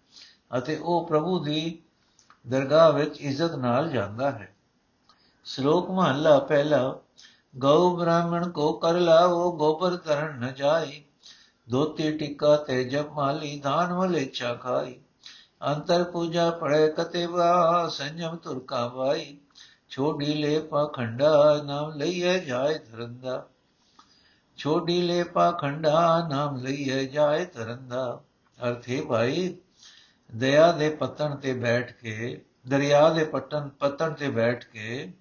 ਅਤੇ 0.58 0.76
ਉਹ 0.76 1.08
ਪ੍ਰਭੂ 1.08 1.40
ਦੀ 1.40 1.82
ਦਰਗਾਹ 2.48 2.92
ਵਿੱਚ 2.94 3.20
ਇੱਜ਼ਤ 3.22 3.56
ਨਾਲ 3.56 3.90
ਜਾਂਦਾ 3.90 4.32
ਹੈ। 4.32 4.54
ਸ਼ਲੋਕ 5.46 5.90
ਮਹਲਾ 5.92 6.40
ਪਹਿਲਾ 6.40 7.00
ਗਉ 7.58 7.96
ਬ੍ਰਾਹਮਣ 7.98 8.50
ਕੋ 8.50 8.72
ਕਰ 8.74 8.94
ਲਾਓ 8.94 9.52
ਗੋਬਰ 9.52 9.96
ਤਰਨ 9.98 10.40
ਨ 10.40 10.54
ਜਾਈ 10.54 11.04
ਦੋਤੀ 11.70 12.18
ਟਿੱਕਾ 12.18 12.56
ਤੇ 12.58 12.84
ਜਪ 12.84 13.12
ਮਾਲੀ 13.12 13.60
ਦਾਨ 13.60 13.94
ਵਲੇ 13.94 14.26
ਚਾ 14.26 14.54
ਖਾਈ, 14.54 15.00
ਅੰਤਰ 15.68 16.04
ਪੂਜਾ 16.04 16.50
ਪੜੇ 16.52 16.88
ਕਤੇ 16.92 17.26
ਵਾ 17.26 17.88
ਸੰਜਮ 17.92 18.36
ਤੁਰਕਾ 18.36 18.88
ਵਾਈ 18.88 19.38
ਛੋਡੀ 19.90 20.34
ਲੈ 20.34 20.60
ਪਾਖੰਡਾ 20.60 21.62
ਨਾਮ 21.66 21.94
ਲਈਏ 21.94 22.40
ਜਾਏ 22.40 22.78
ਧਰੰਦਾ। 22.80 23.46
ਛੋਡੀ 24.60 25.02
ਲੈ 25.02 25.24
ਪਾਖੰਡਾ 25.24 26.28
ਨਾਮ 26.30 26.56
ਲਈਏ 26.56 27.06
ਜਾਏ 27.06 27.46
ਧਰੰਦਾ 27.46 28.24
ਅਰਥੇ 28.70 29.02
ਭਾਈ, 29.02 29.58
ਦਇਆ 30.36 30.72
ਦੇ 30.72 30.90
ਪੱਤਣ 30.90 31.36
ਤੇ 31.36 31.54
ਬੈਠ 31.54 31.92
ਕੇ, 31.92 32.42
ਦਰਿਆ 32.68 33.10
ਦੇ 33.10 33.24
ਪੱਤਣ 33.24 33.70
ਪੱਤਣ 33.70 34.14
ਤੇ 34.14 34.30
ਬੈਠ 34.30 34.66
ਕੇ 34.66 35.14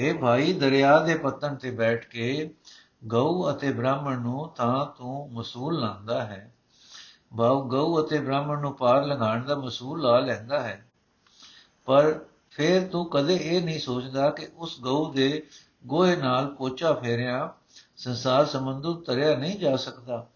हे 0.00 0.18
ਭਾਈ, 0.18 0.52
ਦਰਿਆ 0.52 0.98
ਦੇ 0.98 1.14
ਪੱਤਣ 1.14 1.54
ਤੇ 1.54 1.70
ਬੈਠ 1.70 2.06
ਕੇ, 2.06 2.54
ਗਊ 3.04 3.50
ਅਤੇ 3.50 3.72
ਬ੍ਰਾਹਮਣ 3.72 4.20
ਨੂੰ 4.20 4.48
ਤਾਂ 4.48 4.86
ਤੂੰ 4.86 5.32
ਮਸੂਲ 5.32 5.80
ਲਾਂਦਾ 5.80 6.24
ਹੈ। 6.24 6.54
ਭਾਵ 7.38 7.68
ਗਊ 7.68 8.02
ਅਤੇ 8.02 8.18
ਬ੍ਰਾਹਮਣ 8.18 8.60
ਨੂੰ 8.60 8.76
ਪਾਰ 8.76 9.04
ਲੰਘਾਉਣ 9.04 9.44
ਦਾ 9.44 9.54
ਮਸੂਲ 9.54 10.02
ਲਾ 10.02 10.20
ਲੈਂਦਾ 10.20 10.60
ਹੈ। 10.60 10.88
ਪਰ 11.86 12.24
ਫਿਰ 12.50 12.86
ਤੂੰ 12.88 13.10
ਕਦੇ 13.10 13.34
ਇਹ 13.34 13.62
ਨਹੀਂ 13.62 13.80
ਸੋਚਦਾ 13.80 14.30
ਕਿ 14.30 14.48
ਉਸ 14.56 14.80
ਗਊ 14.80 15.12
ਦੇ 15.12 15.42
ਗੋਹੇ 15.86 16.16
ਨਾਲ 16.16 16.54
ਪੋਚਾ 16.54 16.92
ਫੇਰਿਆ 16.92 17.54
ਸੰਸਾਰ 17.98 18.44
ਸਮੁੰਦਰ 18.46 18.92
ਤਰਿਆ 19.06 19.34
ਨਹੀਂ 19.36 19.58
ਜਾ 19.58 19.76
ਸਕਦਾ। 19.76 20.26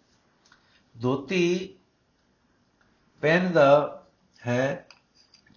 ਦੋਤੀ 0.94 1.74
ਪਹਿਨਦਾ 3.22 4.02
ਹੈ, 4.46 4.88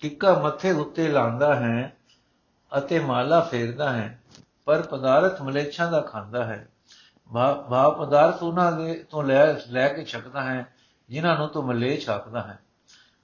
ਟਿੱਕਾ 0.02 0.34
ਮੱਥੇ 0.40 0.72
ਉੱਤੇ 0.72 1.08
ਲਾਉਂਦਾ 1.08 1.56
ਹੈ 1.56 1.96
ਅਤੇ 2.72 3.00
ਮਾਲਾ 3.00 3.40
ਫੇਰਦਾ 3.42 3.92
ਹੈ, 3.94 4.20
ਪਰ 4.66 4.82
ਪਦਾਰਥ 4.82 5.42
ਮਲੇਛਾਂ 5.42 5.92
ਦਾ 5.92 6.02
ਖਾਂਦਾ 6.02 6.44
ਹੈ। 6.46 6.68
ਭਾਵ 7.70 8.06
ਪਦਾਰਥ 8.06 8.44
ਉਹਨਾਂ 8.44 8.72
ਦੇ 8.72 8.94
ਤੋਂ 9.10 9.24
ਲੈ 9.24 9.54
ਲੈ 9.54 9.88
ਕੇ 9.88 10.04
ਛਕਦਾ 10.06 10.44
ਹੈ, 10.44 10.66
ਜਿਨ੍ਹਾਂ 11.10 11.38
ਨੂੰ 11.38 11.48
ਤੂੰ 11.48 11.66
ਮਲੇਛ 11.66 12.10
ਆਖਦਾ 12.10 12.42
ਹੈ। 12.42 12.60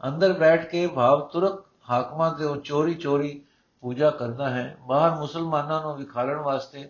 ਅੰਦਰ 0.04 0.34
ਬੈਠ 0.34 0.70
ਕੇ 0.70 0.88
ਭਾਵ 0.88 1.28
ਤੁਰਕ 1.28 1.64
ਹਾਕਮਾਂ 1.90 2.34
ਦੇ 2.36 2.46
ਉਹ 2.46 2.58
ਚੋਰੀ 2.58 2.96
ਚੋਰੀ 2.96 3.42
ਪੂਜਾ 3.84 4.10
ਕਰਦਾ 4.10 4.50
ਹੈ। 4.50 4.76
ਬਾਹਰ 4.82 5.16
ਮੁਸਲਮਾਨਾਂ 5.16 5.82
ਨੂੰ 5.82 5.96
ਵਿਖਾਲਣ 5.98 6.40
ਵਾਸਤੇ 6.40 6.90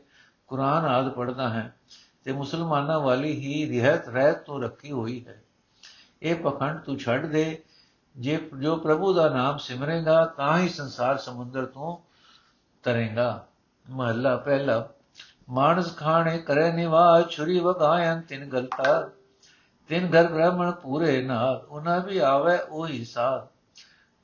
ਕੁਰਾਨ 0.51 0.86
ਆਦ 0.86 1.10
ਪੜਦਾ 1.10 1.50
ਹੈ 1.50 1.75
ਤੇ 2.24 2.31
ਮੁਸਲਮਾਨਾਂ 2.31 3.00
ਵਾਲੀ 3.00 3.31
ਹੀ 3.31 3.81
ਰਹਿਤ 3.81 4.10
ਰਹਿਤ 4.10 4.38
ਤੋਂ 4.38 4.62
ਰੱਖੀ 4.62 4.91
ਹੋਈ 4.91 5.25
ਹੈ। 5.27 5.43
ਇਹ 6.22 6.36
ਪਖੰਡ 6.36 6.79
ਤੂੰ 6.79 6.98
ਛੱਡ 6.98 7.25
ਦੇ, 7.25 7.63
ਜੇ 8.17 8.50
ਜੋ 8.60 8.75
ਪ੍ਰਭੂ 8.75 9.13
ਦਾ 9.13 9.29
ਨਾਮ 9.29 9.58
ਸਿਮਰੇਗਾ, 9.58 10.25
ਤਾਂ 10.25 10.58
ਹੀ 10.58 10.70
ਸੰਸਾਰ 10.70 11.17
ਸਮੁੰਦਰ 11.17 11.65
ਤੋਂ 11.65 11.98
ਤਰੇਗਾ। 12.84 13.48
ਮਹੱਲਾ 13.89 14.38
ਪਹਿਲਾ, 14.38 14.89
ਮਾਨਸ 15.50 15.98
ਖਾਣੇ 15.98 16.38
ਕਰੇ 16.38 16.72
ਨਿਵਾਸ 16.72 17.29
ਛੁਰੀ 17.29 17.60
ਵਗਾਇਨ 17.60 18.22
ਤਿੰਨ 18.22 18.46
ਗਲਤਾ। 18.46 19.10
ਤਿੰਨ 19.88 20.08
ਘਰ 20.08 20.27
ਬ੍ਰਾਹਮਣ 20.27 20.72
ਪੂਰੇ 20.72 21.22
ਨਾਲ 21.22 21.65
ਉਹਨਾਂ 21.70 22.01
ਵੀ 22.01 22.17
ਆਵੇ 22.17 22.58
ਉਹੀ 22.70 23.05
ਸਾਥ 23.05 23.48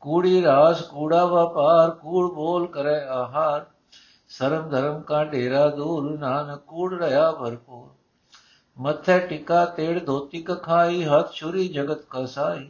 ਕੂੜੀ 0.01 0.43
ਰਾਸ 0.43 0.81
ਕੂੜਾ 0.81 1.25
ਵਪਾਰ, 1.25 1.89
ਕੂੜ 1.89 2.35
ਬੋਲ 2.35 2.67
ਕਰੇ 2.67 3.03
ਆਹਾਰ। 3.03 3.65
ਸਰਮ 4.29 4.69
ਧਰਮ 4.69 5.01
ਕਾ 5.01 5.23
ਢੇਰਾ 5.23 5.67
ਦੂਰ 5.69 6.17
ਨਾਨਕ 6.19 6.59
ਕੂੜ 6.59 6.93
ਰਿਆ 6.93 7.31
ਭਰਪੂਰ 7.31 7.89
ਮੱਥੇ 8.77 9.19
ਟਿਕਾ 9.19 9.63
ਤੇੜ 9.65 9.99
ਧੋਤੀ 10.05 10.41
ਕਖਾਈ 10.43 11.03
ਹੱਥ 11.05 11.31
ਛੁਰੀ 11.31 11.67
ਜਗਤ 11.67 12.03
ਕਸਾਈ 12.09 12.69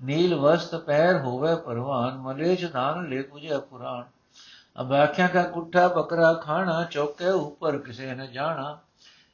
ਨੀਲ 0.00 0.34
ਵਸਤ 0.34 0.74
ਪੈਰ 0.74 1.18
ਹੋਵੇ 1.18 1.54
ਪਰਵਾਨ 1.56 2.18
ਮਲੇਸ਼ 2.18 2.64
ਦਾਨ 2.64 3.08
ਲੈ 3.08 3.22
ਪੁਜੇ 3.22 3.58
ਪੁਰਾਣ 3.70 4.04
ਅਬਾਖਿਆ 4.80 5.26
ਕਾ 5.26 5.42
ਕੁੱਠਾ 5.42 5.86
ਬਕਰਾ 5.88 6.32
ਖਾਣਾ 6.34 6.82
ਚੌਕੇ 6.84 7.28
ਉੱਪਰ 7.28 7.78
ਕਿਸੇ 7.78 8.14
ਨੇ 8.14 8.26
ਜਾਣਾ 8.26 8.78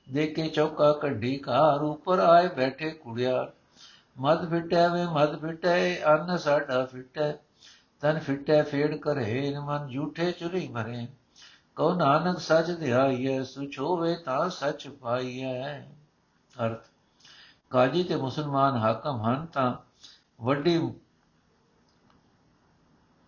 ਦੇਖੇ 0.08 0.48
ਚੌਕਾ 0.48 0.92
ਕੱਢੀ 0.92 1.36
ਘਰ 1.38 1.82
ਉੱਪਰ 1.82 2.18
ਆਏ 2.18 2.48
ਬੈਠੇ 2.48 2.90
ਕੁੜਿਆ 2.90 3.50
ਮਦ 4.16 4.48
ਫਿਟੈ 4.50 4.88
ਵੇ 4.88 5.04
ਮਦ 5.04 5.38
ਫਿਟੈ 5.40 5.78
ਅੰਨ 6.06 6.36
ਸਾਡਾ 6.36 6.84
ਫਿਟੈ 6.84 7.32
ਤਨ 8.02 8.18
ਫਿਟੈ 8.18 8.62
ਫੇੜ 8.62 8.94
ਕਰੇ 8.96 9.54
ਮਨ 9.58 9.88
ਝੂਠੇ 9.88 10.32
ਚੁਰੀ 10.32 10.68
ਮਰੇ 10.68 11.06
ਕਉ 11.78 11.94
ਨਾਨਕ 11.94 12.38
ਸੱਚ 12.38 12.70
ਧਿਆਈਐ 12.70 13.42
ਸੁਚ 13.42 13.78
ਹੋਵੇ 13.78 14.16
ਤਾਂ 14.16 14.50
ਸੱਚ 14.50 14.88
ਪਾਈਐ। 14.88 15.80
ਅਰਥ, 16.66 16.86
ਕਾਜੀ 17.70 18.04
ਤੇ 18.04 18.16
ਮੁਸਲਮਾਨ 18.16 18.76
ਹਾਕਮ 18.76 19.22
ਹਨ 19.22 19.46
ਤਾਂ 19.46 19.74
ਵੱਡੀ 20.40 20.90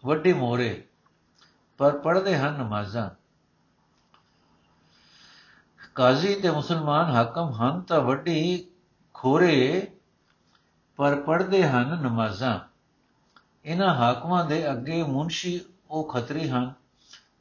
ਵੱਡੀ 0.05 0.33
ਮੋਰੇ 0.33 0.89
ਪਰ 1.79 1.99
ਪੜਦੇ 1.99 2.39
ਹਨ 2.39 2.53
ਨਮਾਜ਼ਾਂ। 2.53 3.11
ਕਾਜ਼ੀ 5.95 6.41
ਤੇ 6.41 6.51
ਮੁਸਲਮਾਨ 6.51 7.11
ਹਾਕਮ 7.11 7.53
ਹਨ 7.53 7.81
ਤਾਂ 7.81 8.01
ਵੱਡੀ 8.01 8.71
ਖੋਰੇ, 9.15 9.93
ਪਰ 10.97 11.21
ਪੜਦੇ 11.21 11.69
ਹਨ 11.69 12.03
ਨਮਾਜ਼ਾਂ। 12.03 12.61
ਇਹਨਾਂ 13.65 13.95
ਹਾਕਮਾਂ 13.95 14.45
ਦੇ 14.45 14.73
ਅੱਗੇ 14.73 15.03
ਮੁਨਸ਼ੀ 15.03 15.61
ਉਹ 15.91 16.09
ਖਤਰੀ 16.09 16.51
ਹਨ। 16.51 16.80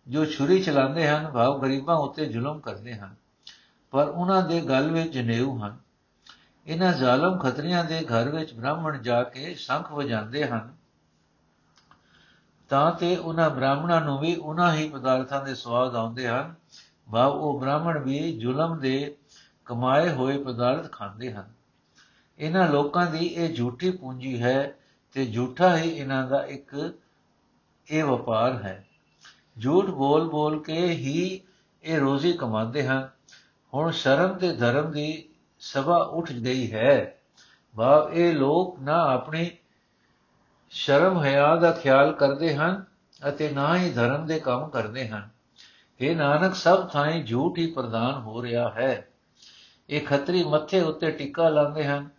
ਜੋ 0.08 0.26
ਛੁਰੀ 0.26 0.64
ਚਲਾਉਂਦੇ 0.64 1.08
ਹਨ, 1.08 1.32
ਭਾਵ 1.32 1.62
ਗਰੀਬਾਂ 1.62 1.96
ਉੱਤੇ 1.96 2.26
ਜ਼ੁਲਮ 2.26 2.60
ਕਰਦੇ 2.60 2.96
ਹਨ। 2.96 3.16
ਪਰ 3.92 4.08
ਉਹਨਾਂ 4.08 4.42
ਦੇ 4.42 4.62
ਗਲ 4.62 4.92
ਵਿੱਚ 4.92 5.14
ਜਨੇਊ 5.14 5.58
ਹਨ। 5.58 5.78
ਇਹਨਾਂ 6.68 6.94
ਜ਼ਾਲਮ 6.94 7.38
ਖਤਰੀਆਂ 7.38 7.84
ਦੇ 7.84 8.02
ਘਰ 8.02 8.30
ਵਿੱਚ 8.30 8.54
ਬ੍ਰਾਹਮਣ 8.54 8.98
ਜਾ 8.98 9.24
ਕੇ 9.24 9.56
ਸ਼ੰਖ 9.56 9.92
ਵਜਾਉਂਦੇ 9.92 10.46
ਹਨ। 10.46 10.74
ਤਾਂ 12.70 12.92
ਤੇ 12.92 13.16
ਉਹਨਾਂ 13.16 13.50
ਬ੍ਰਾਹਮਣਾਂ 13.50 14.02
ਨੂੰ 14.02 14.20
ਵੀ 14.20 14.36
ਉਹਨਾਂ 14.36 14.74
ਹੀ 14.74 14.90
ਪਦਾਰਥਾਂ 14.90 15.46
ਦੇ 15.46 15.56
ਸਵਾਦ 15.56 15.96
ਆਉਂਦੇ 15.96 16.28
ਹਨ। 16.28 16.56
ਭਾਵ 17.12 17.32
ਉਹ 17.32 17.60
ਬ੍ਰਾਹਮਣ 17.60 18.00
ਵੀ 18.00 18.40
ਜ਼ੁਲਮ 18.40 18.80
ਦੇ 18.80 19.16
ਕਮਾਏ 19.66 20.10
ਹੋਏ 20.10 20.44
ਪਦਾਰਥ 20.44 20.92
ਖਾਂਦੇ 20.92 21.34
ਹਨ। 21.34 21.50
ਇਹਨਾਂ 22.40 22.68
ਲੋਕਾਂ 22.68 23.08
ਦੀ 23.08 23.26
ਇਹ 23.26 23.56
ਝੂਠੀ 23.56 23.92
ਪੂੰਜੀ 23.92 24.44
ਹੈ 24.44 24.76
ਤੇ 25.14 25.26
ਝੂਠਾ 25.26 25.78
ਹੀ 25.78 25.90
ਇਹਨਾਂ 25.90 26.28
ਦਾ 26.28 26.44
ਇੱਕ 26.44 26.94
ਇਹ 27.92 28.04
ਵਪਾਰ 28.04 28.54
ਹੈ। 28.54 28.86
ਝੂਠ 29.60 29.86
ਬੋਲ 29.86 30.30
ਬੋਲ 30.30 30.64
ਕੇ 30.64 30.88
ਹੀ 30.88 31.42
ਇਹ 31.84 32.00
ਰੋਜ਼ੀ 32.00 32.34
ਕਮਾਉਂਦੇ 32.34 32.88
ਹਨ 32.88 33.10
ਹੁਣ 33.74 33.92
ਸ਼ਰਮ 33.92 34.34
ਤੇ 34.34 34.54
ਧਰਮ 34.54 34.92
ਦੀ 34.92 35.30
ਸਭਾ 35.60 35.98
ਉੱਠ 35.98 36.32
ਗਈ 36.32 36.72
ਹੈ। 36.72 37.16
ਭਾਵ 37.76 38.14
ਇਹ 38.14 38.34
ਲੋਕ 38.34 38.80
ਨਾ 38.80 39.04
ਆਪਣੀ 39.04 39.52
ਸ਼ਰਮ 40.70 41.24
ਹਿਆ 41.24 41.56
ਦਾ 41.56 41.72
ਖਿਆਲ 41.72 42.14
ਕਰਦੇ 42.14 42.56
ਹਨ 42.56 42.84
ਅਤੇ 43.30 43.50
ਨਾ 43.50 43.78
ਹੀ 43.78 43.90
ਧਰਮ 43.90 44.26
ਦੇ 44.26 44.40
ਕੰਮ 44.40 44.70
ਕਰਦੇ 44.70 45.08
ਹਨ। 45.08 45.30
ਇਹ 46.02 46.16
ਨਾਨਕ, 46.16 46.56
ਸਭ 46.56 46.90
ਥਾਂ 46.90 47.12
ਝੂਠ 47.12 47.58
ਹੀ 47.58 47.68
ਪ੍ਰਦਾਨ 47.68 48.22
ਹੋ 48.22 48.44
ਰਿਹਾ 48.44 48.70
ਹੈ। 48.70 49.08
ਇਹ 49.90 50.02
ਖੱਤਰੀ 50.02 50.44
ਮੱਥੇ 50.44 50.82
ਉੱਤੇ 50.82 51.12
ਟਿੱਕਾ 51.12 51.50
ਲਾਉਂਦੇ 51.50 51.86
ਹਨ। 51.86 52.10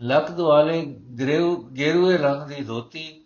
ਲੱਕ 0.00 0.30
ਦੁਆਲੇ 0.30 0.82
ਗਰੇਉ 1.20 1.56
ਗੇਰੂਏ 1.56 2.16
ਰੰਗ 2.16 2.42
ਦੀ 2.42 2.64
ਧੋਤੀ 2.64 3.24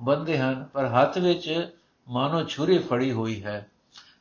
ਬੰਦੇ 0.00 0.38
ਹਨ। 0.38 0.68
ਪਰ 0.72 0.86
ਹੱਥ 0.86 1.18
ਵਿੱਚ 1.18 1.76
ਮਾਨੋ 2.08 2.44
ਛੁਰੀ 2.44 2.78
ਫੜੀ 2.78 3.12
ਹੋਈ 3.12 3.42
ਹੈ। 3.44 3.70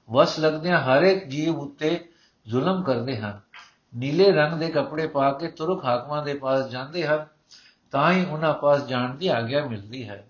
ਵਸ 0.09 0.39
ਲੱਗਦਿਆਂ 0.39 0.79
ਹਰ 0.81 1.03
ਇੱਕ 1.03 1.27
ਜੀਵ 1.27 1.59
ਉੱਤੇ 1.59 2.09
ਜ਼ੁਲਮ 2.47 2.83
ਕਰਦੇ 2.83 3.17
ਹਨ। 3.17 3.39
ਨੀਲੇ 3.95 4.31
ਰੰਗ 4.31 4.59
ਦੇ 4.59 4.67
ਕੱਪੜੇ 4.67 5.07
ਪਾ 5.07 5.31
ਕੇ 5.31 5.47
ਤੁਰਕ 5.47 5.85
ਹਾਕਮਾਂ 5.85 6.23
ਦੇ 6.25 6.33
ਪਾਸ 6.33 6.69
ਜਾਂਦੇ 6.69 7.07
ਹਨ, 7.07 7.25
ਤਾਂ 7.91 8.11
ਹੀ 8.11 8.25
ਉਹਨਾਂ 8.25 8.53
ਪਾਸ 8.53 8.85
ਜਾਣ 8.87 9.15
ਦੀ 9.15 9.27
ਆਗਿਆ 9.27 9.65
ਮਿਲਦੀ 9.65 10.09
ਹੈ। 10.09 10.27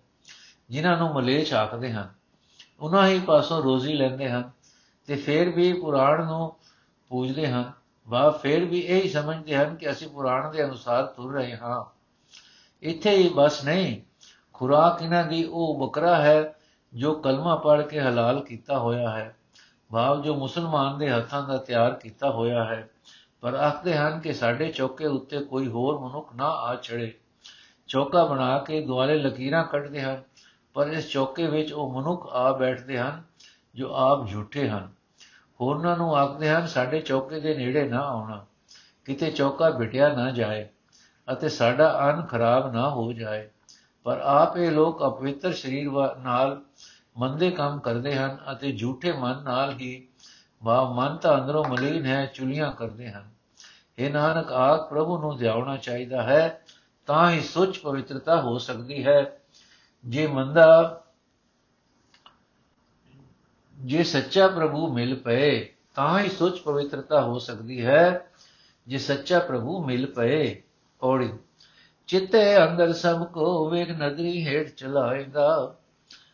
ਜਿਨ੍ਹਾਂ 0.70 0.98
ਨੂੰ 0.98 1.14
ਮਲੇਛ 1.14 1.54
ਆਖਦੇ 1.54 1.92
ਹਨ, 1.94 2.10
ਉਹਨਾਂ 2.80 3.08
ਹੀ 3.08 3.20
ਪਾਸੋਂ 3.20 3.62
ਰੋਜ਼ੀ 3.64 3.94
ਲੈਂਦੇ 3.94 4.30
ਹਨ 4.30 4.50
ਤੇ 5.08 5.16
ਫਿਰ 5.16 5.50
ਵੀ 5.50 5.74
ਪੁਰਾਣ 5.74 6.26
ਨੂੰ 6.26 6.56
ਪੂਜਦੇ 7.10 7.48
ਹਨ। 7.48 7.72
ਵਾ, 8.08 8.30
ਫਿਰ 8.30 8.66
ਵੀ 8.66 8.80
ਇਹ 8.80 9.02
ਹੀ 9.02 9.10
ਸਮਝਦੇ 9.10 9.56
ਹਨ 9.56 9.76
ਕਿ 9.76 9.92
ਅਸੀਂ 9.92 10.08
ਪੁਰਾਣ 10.10 10.52
ਦੇ 10.52 10.64
ਅਨੁਸਾਰ 10.64 11.06
ਤੁਰ 11.06 11.34
ਰਹੇ 11.34 11.58
ਹਾਂ। 11.58 11.84
ਇੱਥੇ 12.82 13.16
ਹੀ 13.16 13.30
ਬਸ 13.36 13.64
ਨਹੀਂ, 13.66 14.02
ਖੁਰਾਕ 14.54 15.02
ਇਹਨਾਂ 15.02 15.24
ਦੀ 15.24 15.44
ਉਹ 15.44 15.88
ਬਕਰਾ 15.88 16.16
ਹੈ 16.22 16.56
ਜੋ 16.94 17.14
ਕਲਮਾ 17.14 17.56
ਪੜ੍ਹ 17.56 17.82
ਕੇ 17.82 18.00
ਹਲਾਲ 18.00 18.40
ਕੀਤਾ 18.44 18.78
ਹੋਇਆ 18.78 19.10
ਹੈ, 19.10 19.36
ਭਾਵ 19.92 20.22
ਜੋ 20.22 20.36
ਮੁਸਲਮਾਨ 20.36 20.98
ਦੇ 20.98 21.10
ਹੱਥਾਂ 21.10 21.42
ਦਾ 21.48 21.58
ਤਿਆਰ 21.58 21.94
ਕੀਤਾ 21.94 22.30
ਹੋਇਆ 22.30 22.64
ਹੈ, 22.64 22.90
ਪਰ 23.42 23.54
ਆਖਦੇ 23.54 23.98
ਹਨ 23.98 24.20
ਕਿ 24.20 24.34
ਸਾਡੇ 24.34 24.72
ਚੌਕੇ 24.72 25.06
ਉੱਤੇ 25.06 25.40
ਕੋਈ 25.40 25.68
ਹੋਰ 25.68 26.00
ਮਨੁੱਖ 26.00 26.34
ਨਾ 26.36 26.46
ਆ 26.46 26.76
ਚੜੇ 26.76 27.12
ਚੌਕਾ 27.88 28.26
ਬਣਾ 28.26 28.58
ਕੇ 28.58 28.82
ਦੁਆਲੇ 28.82 29.16
ਲਕੀਰਾਂ 29.16 29.64
ਕੱਢਦੇ 29.64 30.02
ਹਨ, 30.02 30.22
ਪਰ 30.74 30.88
ਇਸ 30.88 31.10
ਚੌਕੇ 31.12 31.48
ਵਿੱਚ 31.48 31.74
ਉਹ 31.74 31.92
ਮਨੁੱਖ 31.94 32.28
ਆ 32.34 32.52
ਬੈਠਦੇ 32.52 33.00
ਹਨ, 33.00 33.24
ਜੋ 33.76 33.94
ਆਪ 33.94 34.28
ਝੂਠੇ 34.30 34.70
ਹਨ। 34.70 34.90
ਹੋਰਨਾਂ 35.62 35.98
ਨੂੰ 35.98 36.16
ਆਖਦੇ 36.16 36.50
ਹਨ, 36.50 36.68
ਸਾਡੇ 36.68 37.00
ਚੌਕੇ 37.00 37.40
ਦੇ 37.40 37.56
ਨੇੜੇ 37.56 37.88
ਨਾ 37.90 38.00
ਆਉਣਾ, 38.00 38.46
ਕਿਤੇ 39.06 39.32
ਚੌਕਾ 39.32 39.70
ਬਿਟਿਆ 39.70 40.14
ਨਾ 40.14 40.30
ਜਾਏ, 40.32 40.68
ਅਤੇ 41.34 41.50
ਸਾਡਾ 41.50 41.90
ਅੰਨ 42.02 42.22
ਖਰਾਬ 42.22 42.74
ਨਾ 42.74 42.90
ਹੋ 42.90 43.12
ਜਾਏ। 43.14 43.50
ਪਰ 44.04 44.18
ਆਪ 44.18 44.58
ਇਹ 44.58 44.72
ਲੋਕ 44.72 45.06
ਅਪਵਿੱਤਰ 45.08 45.54
ਸਰੀਰ 45.54 45.92
ਨਾਲ 46.18 46.62
ਮੰਦੇ 47.18 47.52
ਕੰਮ 47.52 47.80
ਕਰਦੇ 47.80 48.16
ਹਨ 48.16 48.38
ਅਤੇ 48.52 48.72
ਝੂਠੇ 48.72 49.12
ਮਨ 49.12 49.44
ਨਾਲ 49.44 49.74
ਹੀ 49.74 50.08
ਵਾ 50.64 50.94
ਮਨ 50.94 51.18
ਤਾਂ 51.18 51.42
ਅੰਦਰੋਂ 51.42 51.66
ਮਲੀਨ 51.66 52.06
ਹੈ, 52.06 52.26
ਚੁਲੀਆਂ 52.26 52.72
ਕਰਦੇ 52.72 53.10
ਹਨ। 53.10 53.30
ਇਹ 54.00 54.12
ਨਾਨਕ 54.12 54.52
ਆਖ 54.52 54.90
ਪ੍ਰਭੂ 54.90 55.18
ਨੂੰ 55.18 55.38
ਧਿਆਉਣਾ 55.38 55.78
ਚਾਹੀਦਾ 55.78 56.24
ਹੈ, 56.24 56.66
ਤਾਂ 57.06 57.32
ਹੀ 57.32 57.42
ਸੁੱਚ 57.42 57.78
ਪਵਿੱਤਰਤਾ 57.78 58.42
ਹੋ 58.42 58.58
ਸਕਦੀ 58.58 59.06
ਹੈ। 59.06 59.40
ਜੇ 60.06 60.28
ਮੰਦਾ 60.28 61.04
ਜੇ 63.80 64.04
ਸੱਚਾ 64.04 64.48
ਪ੍ਰਭੂ 64.48 64.94
ਮਿਲ 64.94 65.16
ਪਏ, 65.16 65.74
ਤਾਂ 65.96 66.20
ਹੀ 66.20 66.30
ਸੁੱਚ 66.30 66.60
ਪਵਿੱਤਰਤਾ 66.60 67.22
ਹੋ 67.22 67.40
ਸਕਦੀ 67.40 67.86
ਹੈ। 67.86 68.32
ਜੇ 68.88 68.98
ਸੱਚਾ 68.98 69.40
ਪ੍ਰਭੂ 69.40 69.86
ਮਿਲ 69.86 70.06
ਪਏ 70.06 70.62
ਔੜੀ 71.02 71.34
ਚਿੱਤੇ 72.12 72.64
ਅੰਦਰ 72.64 72.94
ਸਭ 72.94 73.26
ਕੋ 73.26 73.70
ਵੇਖ 73.70 73.90
ਨਦਰੀ 73.90 74.48
ਹੇਠ 74.48 74.70
ਚਲਾਏਗਾ। 74.70 75.76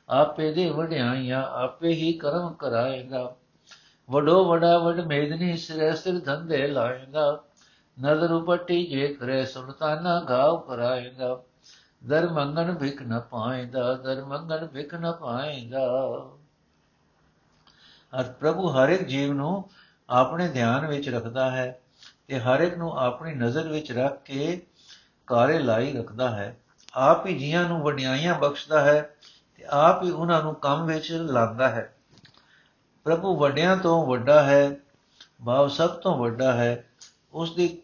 ਆਪੇ 0.09 0.53
ਦੇ 0.53 0.69
ਵਡਿਆਈਆਂ 0.69 1.43
ਆਪੇ 1.43 1.89
ਹੀ 1.89 2.13
ਕਰਮ 2.13 2.53
ਕਰਾਏਗਾ। 2.53 3.35
ਵਡੋ 4.11 4.45
ਵਡਾ 4.45 4.77
ਵਡ 4.77 4.99
ਮੇਦਨੀ 4.99 5.57
ਸਿਰ 5.57 5.95
ਸਿਰ 5.95 6.19
ਧੰਦੇ 6.19 6.67
ਲਾਏਗਾ। 6.67 7.43
ਨਦਰ 8.03 8.31
ਉਪਟੀ 8.31 8.85
ਜੇ 8.85 9.07
ਕਰੇ 9.07 9.45
ਸੁਲਤਾਨਾ 9.45 10.19
ਗਾਉ 10.29 10.59
ਕਰਾਏਗਾ। 10.59 11.43
ਦਰ 12.07 12.29
ਮੰਗਣ 12.29 12.75
ਭਿਖ 12.75 13.01
ਨ 13.01 13.19
ਪਾਏਗਾ, 13.19 13.93
ਦਰ 13.93 14.25
ਮੰਗਣ 14.25 14.67
ਭਿਖ 14.67 14.95
ਨ 14.95 15.11
ਪਾਏਗਾ। 15.11 15.87
ਅਰ 18.19 18.23
ਪ੍ਰਭੂ 18.23 18.69
ਹਰ 18.69 18.89
ਇੱਕ 18.89 19.03
ਜੀਵ 19.03 19.33
ਨੂੰ 19.33 19.69
ਆਪਣੇ 20.09 20.47
ਧਿਆਨ 20.47 20.87
ਵਿੱਚ 20.87 21.09
ਰੱਖਦਾ 21.09 21.51
ਹੈ 21.51 21.81
ਤੇ 22.27 22.39
ਹਰ 22.39 22.59
ਇੱਕ 22.59 22.77
ਨੂੰ 22.77 22.97
ਆਪਣੀ 22.97 23.33
ਨਜ਼ਰ 23.33 23.67
ਵਿੱਚ 23.67 23.91
ਰੱਖ 23.91 24.23
ਕੇ 24.23 24.61
ਕਾਰੇ 25.27 25.59
ਲਾਈ 25.59 25.93
ਰੱਖਦਾ 25.93 26.29
ਹੈ, 26.29 26.57
ਆਪ 26.93 27.25
ਹੀ 27.25 27.37
ਜੀਆਂ 27.39 27.63
ਨੂੰ 27.69 27.81
ਵਡਿਆਈਆਂ 27.81 28.35
ਬਖਸ਼ਦਾ 28.35 28.81
ਹੈ 28.81 29.15
ਤੇ 29.55 29.65
ਆਪ 29.69 30.03
ਹੀ 30.03 30.11
ਉਹਨਾਂ 30.11 30.41
ਨੂੰ 30.43 30.55
ਕੰਮ 30.55 30.85
ਵਿੱਚ 30.85 31.11
ਲਾਉਂਦਾ 31.11 31.69
ਹੈ। 31.69 31.93
ਪ੍ਰਭੂ 33.03 33.35
ਵੱਡਿਆਂ 33.37 33.77
ਤੋਂ 33.77 34.07
ਵੱਡਾ 34.07 34.43
ਹੈ, 34.43 34.77
ਭਾਵ 35.45 35.67
ਸਭ 35.67 35.89
ਤੋਂ 35.89 36.17
ਵੱਡਾ 36.17 36.53
ਹੈ 36.53 36.89
ਉਸ 37.33 37.55
ਦੀ 37.55 37.81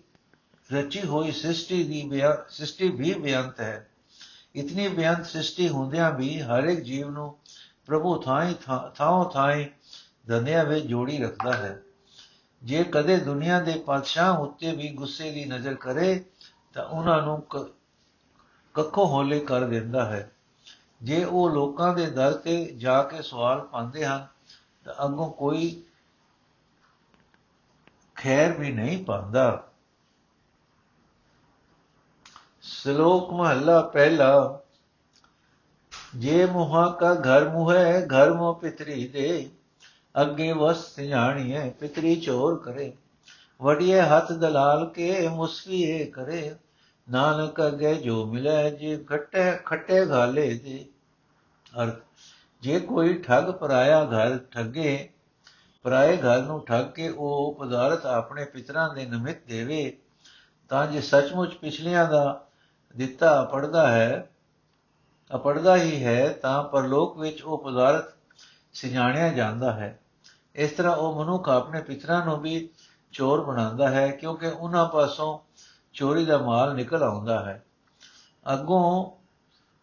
ਰਚੀ 0.73 1.01
ਹੋਈ 1.01 1.31
ਸ੍ਰਿਸ਼ਟੀ 1.31 1.83
ਦੀ 1.83 2.03
ਬਿਆਨ 2.09 2.37
ਸ੍ਰਿਸ਼ਟੀ 2.49 2.89
ਵੀ 2.89 3.13
ਬਿਆੰਤ 3.13 3.59
ਹੈ। 3.61 3.87
ਇਤਨੀ 4.55 4.87
ਬਿਆੰਤ 4.87 5.25
ਸ੍ਰਿਸ਼ਟੀ 5.25 5.69
ਹੁੰਦਿਆਂ 5.69 6.11
ਵੀ 6.11 6.41
ਹਰ 6.41 6.63
ਇੱਕ 6.63 6.79
ਜੀਵ 6.79 7.09
ਨੂੰ 7.09 7.37
ਪ੍ਰਭੂ 7.85 8.21
ਥਾਈ 8.21 8.55
ਥਾਂ 8.95 9.29
ਥਾਈ 9.29 9.69
ਦੰਦਿਆਂ 10.27 10.63
ਵਿੱਚ 10.63 10.85
ਜੋੜੀ 10.85 11.17
ਰੱਖਦਾ 11.17 11.53
ਹੈ। 11.53 11.79
ਜੇ 12.63 12.83
ਕਦੇ 12.83 13.17
ਦੁਨੀਆ 13.17 13.59
ਦੇ 13.59 13.71
ਪਾਤਸ਼ਾਹ 13.71 14.37
ਉੱਤੇ 14.37 14.71
ਵੀ 14.71 14.89
ਗੁੱਸੇ 14.89 15.31
ਦੀ 15.31 15.45
ਨਜ਼ਰ 15.45 15.73
ਕਰੇ 15.73 16.25
ਤਾਂ 16.73 16.85
ਉਹਨਾਂ 16.85 17.21
ਨੂੰ 17.21 17.41
ਕੱਖੋਂ 18.73 19.07
ਹੋਲੇ 19.07 19.39
ਕਰ 19.39 19.61
ਦਿੰਦਾ 19.61 20.05
ਹੈ। 20.05 20.31
ਜੇ 21.01 21.23
ਉਹ 21.23 21.49
ਲੋਕਾਂ 21.49 21.93
ਦੇ 21.93 22.09
ਦਰ 22.09 22.33
ਤੇ 22.33 22.65
ਜਾ 22.65 23.03
ਕੇ 23.03 23.21
ਸਵਾਲ 23.21 23.61
ਪਾਉਂਦੇ 23.61 24.05
ਹਨ, 24.05 24.27
ਤਾਂ 24.83 24.93
ਅੱਗੋਂ 25.05 25.31
ਕੋਈ 25.31 25.83
ਖੈਰ 28.15 28.51
ਵੀ 28.51 28.71
ਨਹੀਂ 28.71 29.05
ਪਾਉਂਦਾ। 29.05 29.67
ਸ਼ਲੋਕ 32.61 33.33
ਮਹੱਲਾ 33.33 33.81
ਪਹਿਲਾ। 33.81 34.59
ਜੇ 36.15 36.45
ਮੁਹਾ 36.45 36.89
ਕਾ 36.89 37.13
ਘਰ 37.13 37.49
ਮੁਹੈ 37.49 38.05
ਘਰ 38.05 38.33
ਮੋ 38.33 38.53
ਪਿਤਰੀ 38.53 39.07
ਦੇ, 39.07 39.49
ਅੱਗੇ 40.21 40.51
ਵਸ 40.51 40.95
ਸਿਆਣੀਏ 40.95 41.69
ਪਿਤਰੀ 41.69 42.15
ਚੋਰ 42.15 42.57
ਕਰੇ। 42.59 42.93
ਵੜੀਏ 43.63 44.01
ਹੱਥ 44.01 44.31
ਦਲਾਲ 44.31 44.85
ਕੇ 44.89 45.27
ਮੁਸਕੀਏ 45.27 46.05
ਕਰੇ। 46.05 46.55
ਨਾਨਕ 47.07 47.61
ਅਗੇ 47.67 47.93
ਜੋ 47.95 48.25
ਮਿਲੇ 48.25 48.71
ਜੇ 48.71 48.97
ਖੱਟੇ 48.97 49.51
ਖੱਟੇ 49.65 50.05
ਗਾਲੇ 50.05 50.47
ਦੇ 50.59 50.85
ਅਰਥ 51.83 52.01
ਜੇ 52.63 52.79
ਕੋਈ 52.79 53.13
ਠੱਗ 53.13 53.49
ਪਰਾਇਆ 53.51 54.03
ਘਰ 54.05 54.37
ਠੱਗੇ, 54.51 55.09
ਪਰਾਏ 55.85 56.17
ਘਰ 56.17 56.41
ਨੂੰ 56.41 56.65
ਠੱਗ 56.65 56.85
ਕੇ 56.85 57.09
ਉਹ 57.09 57.55
ਪਦਾਰਥ 57.59 58.05
ਆਪਣੇ 58.05 58.45
ਪਿਤਰਾਂ 58.45 58.93
ਦੇ 58.95 59.05
ਨਿਮਿਤ 59.05 59.45
ਦੇਵੇ, 59.47 59.97
ਤਾਂ 60.69 60.85
ਜੇ 60.87 61.01
ਸੱਚਮੁੱਚ 61.01 61.53
ਪਿਛਲਿਆਂ 61.53 62.07
ਦਾ 62.09 62.45
ਦਿੱਤਾ 62.95 63.43
ਪੜਦਾ 63.43 63.87
ਹੈ, 63.91 64.29
ਅਪੜਦਾ 65.35 65.75
ਹੀ 65.75 66.03
ਹੈ, 66.03 66.29
ਤਾਂ 66.29 66.63
ਪਰਲੋਕ 66.63 67.17
ਵਿੱਚ 67.19 67.41
ਉਹ 67.41 67.57
ਪਦਾਰਥ 67.57 68.13
ਸਿਜਾਣਿਆ 68.73 69.29
ਜਾਂਦਾ 69.29 69.71
ਹੈ। 69.73 69.99
ਇਸ 70.55 70.71
ਤਰ੍ਹਾਂ 70.71 70.95
ਉਹ 70.95 71.23
ਮਨੁੱਖ 71.23 71.49
ਆਪਣੇ 71.49 71.81
ਪਿਤਰਾਂ 71.81 72.25
ਨੂੰ 72.25 72.39
ਵੀ 72.41 72.69
ਚੋਰ 73.13 73.43
ਬਣਾਉਂਦਾ 73.43 73.89
ਹੈ 73.89 74.11
ਕਿਉਂਕਿ 74.11 74.47
ਉਹਨਾਂ 74.47 74.89
ਪਾਸੋਂ 74.89 75.39
ਚੋਰੀ 75.93 76.25
ਦਾ 76.25 76.37
ਮਾਲ 76.37 76.75
ਨਿਕਲ 76.75 77.03
ਆਉਂਦਾ 77.03 77.45
ਹੈ। 77.45 77.65
ਅੱਗੋਂ 78.53 79.11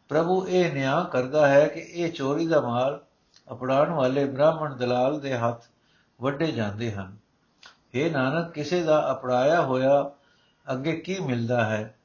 ਪ੍ਰਭੂ 0.09 0.47
ਇਹ 0.49 0.73
ਨਿਆਂ 0.73 1.05
ਕਰਦਾ 1.05 1.49
ਹੈ 1.49 1.67
ਕਿ 1.67 1.81
ਇਹ 1.81 2.13
ਚੋਰੀ 2.13 2.47
ਦਾ 2.47 2.61
ਮਾਲ 2.61 3.05
ਅਪੜਾਉਣ 3.53 3.89
ਵਾਲੇ 3.89 4.25
ਬ੍ਰਾਹਮਣ 4.25 4.75
ਦਲਾਲ 4.75 5.21
ਦੇ 5.21 5.37
ਹੱਥ 5.37 5.65
ਵੱਡੇ 6.21 6.53
ਜਾਂਦੇ 6.53 6.93
ਹਨ। 6.93 7.17
ਇਹ 7.95 8.13
ਨਾਨਕ, 8.13 8.51
ਕਿਸੇ 8.51 8.83
ਦਾ 8.83 9.13
ਅਪੜਾਇਆ 9.13 9.63
ਹੋਇਆ 9.63 10.11
ਅੱਗੇ 10.73 10.93
ਕੀ 10.93 11.21
ਮਿਲਦਾ 11.21 11.65
ਹੈ? 11.65 11.99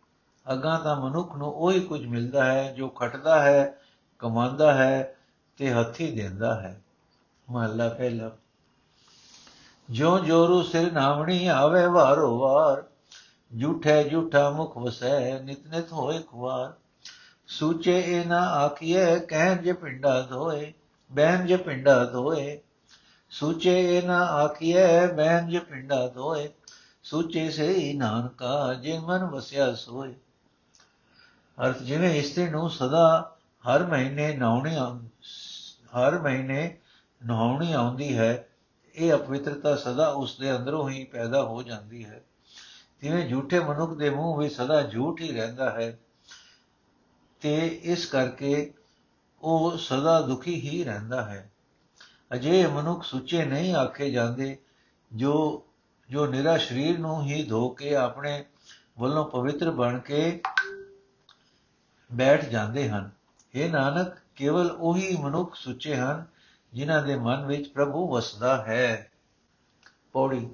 ਅਗਾ 0.54 0.78
ਤਾਂ 0.78 0.96
ਮਨੁੱਖ 0.96 1.36
ਨੂੰ 1.36 1.48
ਉਹੀ 1.48 1.80
ਕੁਝ 1.80 2.06
ਮਿਲਦਾ 2.06 2.46
ਹੈ 2.46 2.72
ਜੋ 2.72 2.90
ਖਟਦਾ 2.90 3.44
ਹੈ, 3.44 3.80
ਕਮਾਉਂਦਾ 4.20 4.74
ਹੈ 4.74 5.16
ਤੇ 5.58 5.74
ਹੱਥੀ 5.74 6.12
ਦਿੰਦਾ 6.12 6.62
ਹੈ। 6.62 6.82
ਮਹੱਲਾ 7.52 7.90
ਪਹਿਲਾ। 7.90 8.32
ਜੋ 9.90 10.20
ਜੋਰੂ 10.20 10.64
ਸਿਰ 10.64 10.92
ਨਾਮਣੀ 10.92 11.48
ਆਵੇ 11.48 11.86
ਵਾਰੋ 11.86 12.40
ਵਾਰ 12.40 12.84
ਝੂਠੇ 13.62 14.10
ਝੂਠਾ 14.10 14.50
ਮੁਖ 14.50 14.78
ਵਸੈ 14.78 15.40
ਨਿਤ 15.40 15.68
ਨਿਤ 15.68 15.92
ਹੋਏ 15.92 16.20
ਖੁਆਰ। 16.20 16.74
ਸੂਚੇ 17.48 18.00
ਇਹ 18.00 18.26
ਨਾ 18.26 18.40
ਆਖੀਏ 18.42 19.20
ਕਹਿ 19.20 19.58
ਜੇ 19.58 19.74
ਪਿੰਡਾ 19.74 20.22
ਧੋਏ 20.22 20.74
ਬਹਿਨ 21.12 21.46
ਜੇ 21.46 21.58
ਪਿੰਡਾ 21.58 22.04
ਧੋਏ। 22.06 22.60
ਸੂਚੇ 23.30 23.98
ਇਹ 23.98 24.04
ਨਾ 24.04 24.26
ਆਖੀਏ 24.26 25.08
ਬਹਿਨ 25.08 25.50
ਜੇ 25.50 25.60
ਪਿੰਡਾ 25.60 26.08
ਧੋਏ। 26.08 26.50
ਸੂਚੇ 27.04 27.50
ਸੇ 27.50 27.94
ਨਾਨਕਾ, 27.94 28.74
ਜੇ 28.74 29.00
ਮਨ 29.00 29.26
ਵਸਿਆ 29.26 29.74
ਸੋਏ। 29.74 30.16
ਅਰਥ 31.66 31.78
ਜਿਵੇਂ 31.78 32.16
ਇਸਤਰੀ 32.16 32.50
ਨੂੰ 32.50 32.70
ਸਦਾ 32.70 33.36
ਹਰ 33.70 33.84
ਮਹੀਨੇ 33.84 34.38
ਨਹਾਉਣੀ 34.38 34.76
ਹਰ 35.98 36.20
ਮਹੀਨੇ 36.20 36.78
ਨਹਾਉਣੀ 37.26 37.74
ਆਉਂਦੀ 37.74 38.18
ਹੈ 38.18 38.48
ਇਹ 38.96 39.14
ਅਪਵਿੱਤਰਤਾ 39.14 39.76
ਸਦਾ 39.76 40.08
ਉਸ 40.08 40.38
ਦੇ 40.40 40.56
ਅੰਦਰੋਂ 40.56 40.90
ਹੀ 40.90 41.04
ਪੈਦਾ 41.04 41.44
ਹੋ 41.44 41.64
ਜਾਂਦੀ 41.64 42.06
ਹੈ। 42.06 42.24
ਤਿਵੇਂ 43.02 43.30
ਝੂਠੇ 43.30 43.60
ਮਨੁੱਖ 43.60 43.94
ਦੇ 43.94 44.10
ਮੂੰਹ 44.10 44.38
ਵਿੱਚ 44.38 44.56
ਸਦਾ 44.56 44.82
ਝੂਠ 44.82 45.22
ਹੀ 45.22 45.32
ਰਹਿੰਦਾ 45.32 45.70
ਹੈ, 45.70 46.00
ਤੇ 47.42 47.68
ਇਸ 47.84 48.06
ਕਰਕੇ 48.06 48.74
ਉਹ 49.42 49.78
ਸਦਾ 49.78 50.22
ਦੁਖੀ 50.22 50.70
ਹੀ 50.70 50.84
ਰਹਿੰਦਾ 50.84 51.26
ਹੈ। 51.26 51.52
ਅਜੇ 52.34 52.68
ਮਨੁੱਖ 52.68 53.04
ਸੁੱਚੇ 53.04 53.46
ਨਹੀਂ 53.46 53.74
ਆਖੇ 53.76 54.12
ਜਾਂਦੇ, 54.12 54.58
ਜੋ 55.14 55.66
ਜੋ 56.10 56.26
ਨਿਰਾ 56.28 56.58
ਸਰੀਰ 56.58 57.00
ਨੂੰ 57.00 57.24
ਹੀ 57.24 57.44
ਧੋ 57.44 57.70
ਕੇ 57.70 57.96
ਆਪਣੇ 57.96 58.46
ਵੱਲੋਂ 59.00 59.26
ਪਵਿੱਤਰ 59.26 59.72
ਬਣ 59.72 60.00
ਕੇ 60.00 60.42
ਬੈਠ 62.14 62.46
ਜਾਂਦੇ 62.46 62.90
ਹਨ। 62.90 63.10
ਇਹ 63.56 63.70
ਨਾਨਕ, 63.70 64.18
ਕੇਵਲ 64.36 64.72
ਉਹੀ 64.72 65.18
ਮਨੁੱਖ 65.18 65.56
ਸੁੱਚੇ 65.56 65.96
ਹਨ 65.96 66.26
ਜਿਨ੍ਹਾਂ 66.76 67.04
ਦੇ 67.04 67.16
ਮਨ 67.16 67.46
ਵਿੱਚ 67.46 67.70
ਪ੍ਰਭੂ 67.70 68.16
ਵਸਦਾ 68.16 68.58
ਹੈ। 68.58 69.12
ਪੌੜੀ। 70.14 70.50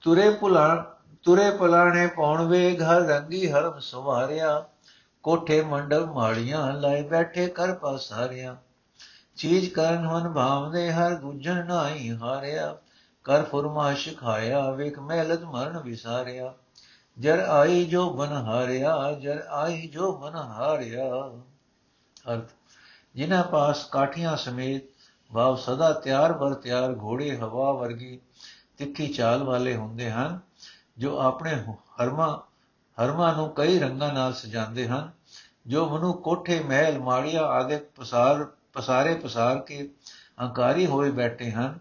ਤੁਰੇ 0.00 0.30
ਪੁਲਾ 0.30 0.96
ਤੁਰੇ 1.22 1.50
ਪਲਾਣੇ 1.50 2.06
ਪੌਣ 2.06 2.42
ਵੇ 2.42 2.76
ਘਰ 2.76 3.00
ਰੰਗੀ 3.00 3.52
ਹਰਮ 3.52 3.78
ਸਵਾਰਿਆ। 3.78 4.68
ਕੋਠੇ 5.22 5.62
ਮੰਡਲ 5.62 6.06
ਮਾੜੀਆਂ 6.06 6.72
ਲਾਏ 6.72 7.02
ਬੈਠੇ 7.02 7.46
ਕਰ 7.46 7.74
ਪਾਸਾਰਿਆ। 7.74 8.56
ਚੀਜ਼ 9.36 9.70
ਕਰਨ 9.70 10.08
ਮਨ 10.08 10.32
ਭਾਵਦੇ 10.32 10.92
ਹਰ 10.92 11.14
ਦੂਜਣ 11.14 11.66
ਨਾਹੀ 11.66 12.16
ਹਾਰਿਆ। 12.16 12.76
ਕਰ 13.24 13.42
ਫਰਮਾਸ਼ 13.42 14.16
ਖਾਇਆ, 14.16 14.70
ਵੇਖ 14.70 14.98
ਮਹਿਲਤ 14.98 15.42
ਮਰਨ 15.42 15.78
ਵਿਸਾਰਿਆ। 15.78 16.54
ਜਰ 17.18 17.38
ਆਈ 17.38 17.84
ਜੋ 17.84 18.10
ਬਨ 18.10 18.32
ਹਾਰਿਆ, 18.32 19.12
ਜਰ 19.12 19.46
ਆਈ 19.48 19.88
ਜੋ 19.88 20.12
ਬਨ 20.12 20.34
ਹਾਰਿਆ। 20.34 21.04
ਅਰਥ। 22.32 22.55
ਜਿਨ੍ਹਾਂ 23.16 23.44
ਪਾਸ 23.44 23.84
ਕਾਠੀਆਂ 23.84 24.36
ਸਮੇਤ 24.36 24.82
ਭਾਵ 25.34 25.56
ਸਦਾ 25.56 25.92
ਤਿਆਰ 25.92 26.32
ਬਰ 26.32 26.54
ਤਿਆਰ 26.54 26.96
ਘੋੜੇ 26.96 27.36
ਹਵਾ 27.36 27.72
ਵਰਗੀ 27.72 28.20
ਤਿੱਖੀ 28.76 29.08
ਚਾਲ 29.08 29.42
ਵਾਲੇ 29.42 29.76
ਹੁੰਦੇ 29.76 30.10
ਹਨ, 30.10 30.38
ਜੋ 30.98 31.18
ਆਪਣੇ 31.18 31.54
ਹਰਮਾ 32.02 32.46
ਹਰਮਾ 32.98 33.32
ਨੂੰ 33.32 33.50
ਕਈ 33.50 33.78
ਰੰਗਾਂ 33.78 34.12
ਨਾਲ 34.12 34.32
ਸਜਾਉਂਦੇ 34.32 34.88
ਹਨ, 34.88 35.10
ਜੋ 35.66 35.86
ਮਨੁ 35.86 36.12
ਕੋਠੇ, 36.12 36.60
ਮਹਿਲ, 36.60 36.98
ਮਾੜੀਆਂ 36.98 37.42
ਆਦਿ 37.42 37.76
ਪਸਾਰ, 37.76 38.46
ਪਸਾਰੇ 38.72 39.14
ਪਸਾਰ 39.14 39.58
ਕੇ 39.58 39.90
ਹੰਕਾਰੀ 40.40 40.86
ਹੋਏ 40.86 41.10
ਬੈਠੇ 41.10 41.50
ਹਨ, 41.50 41.78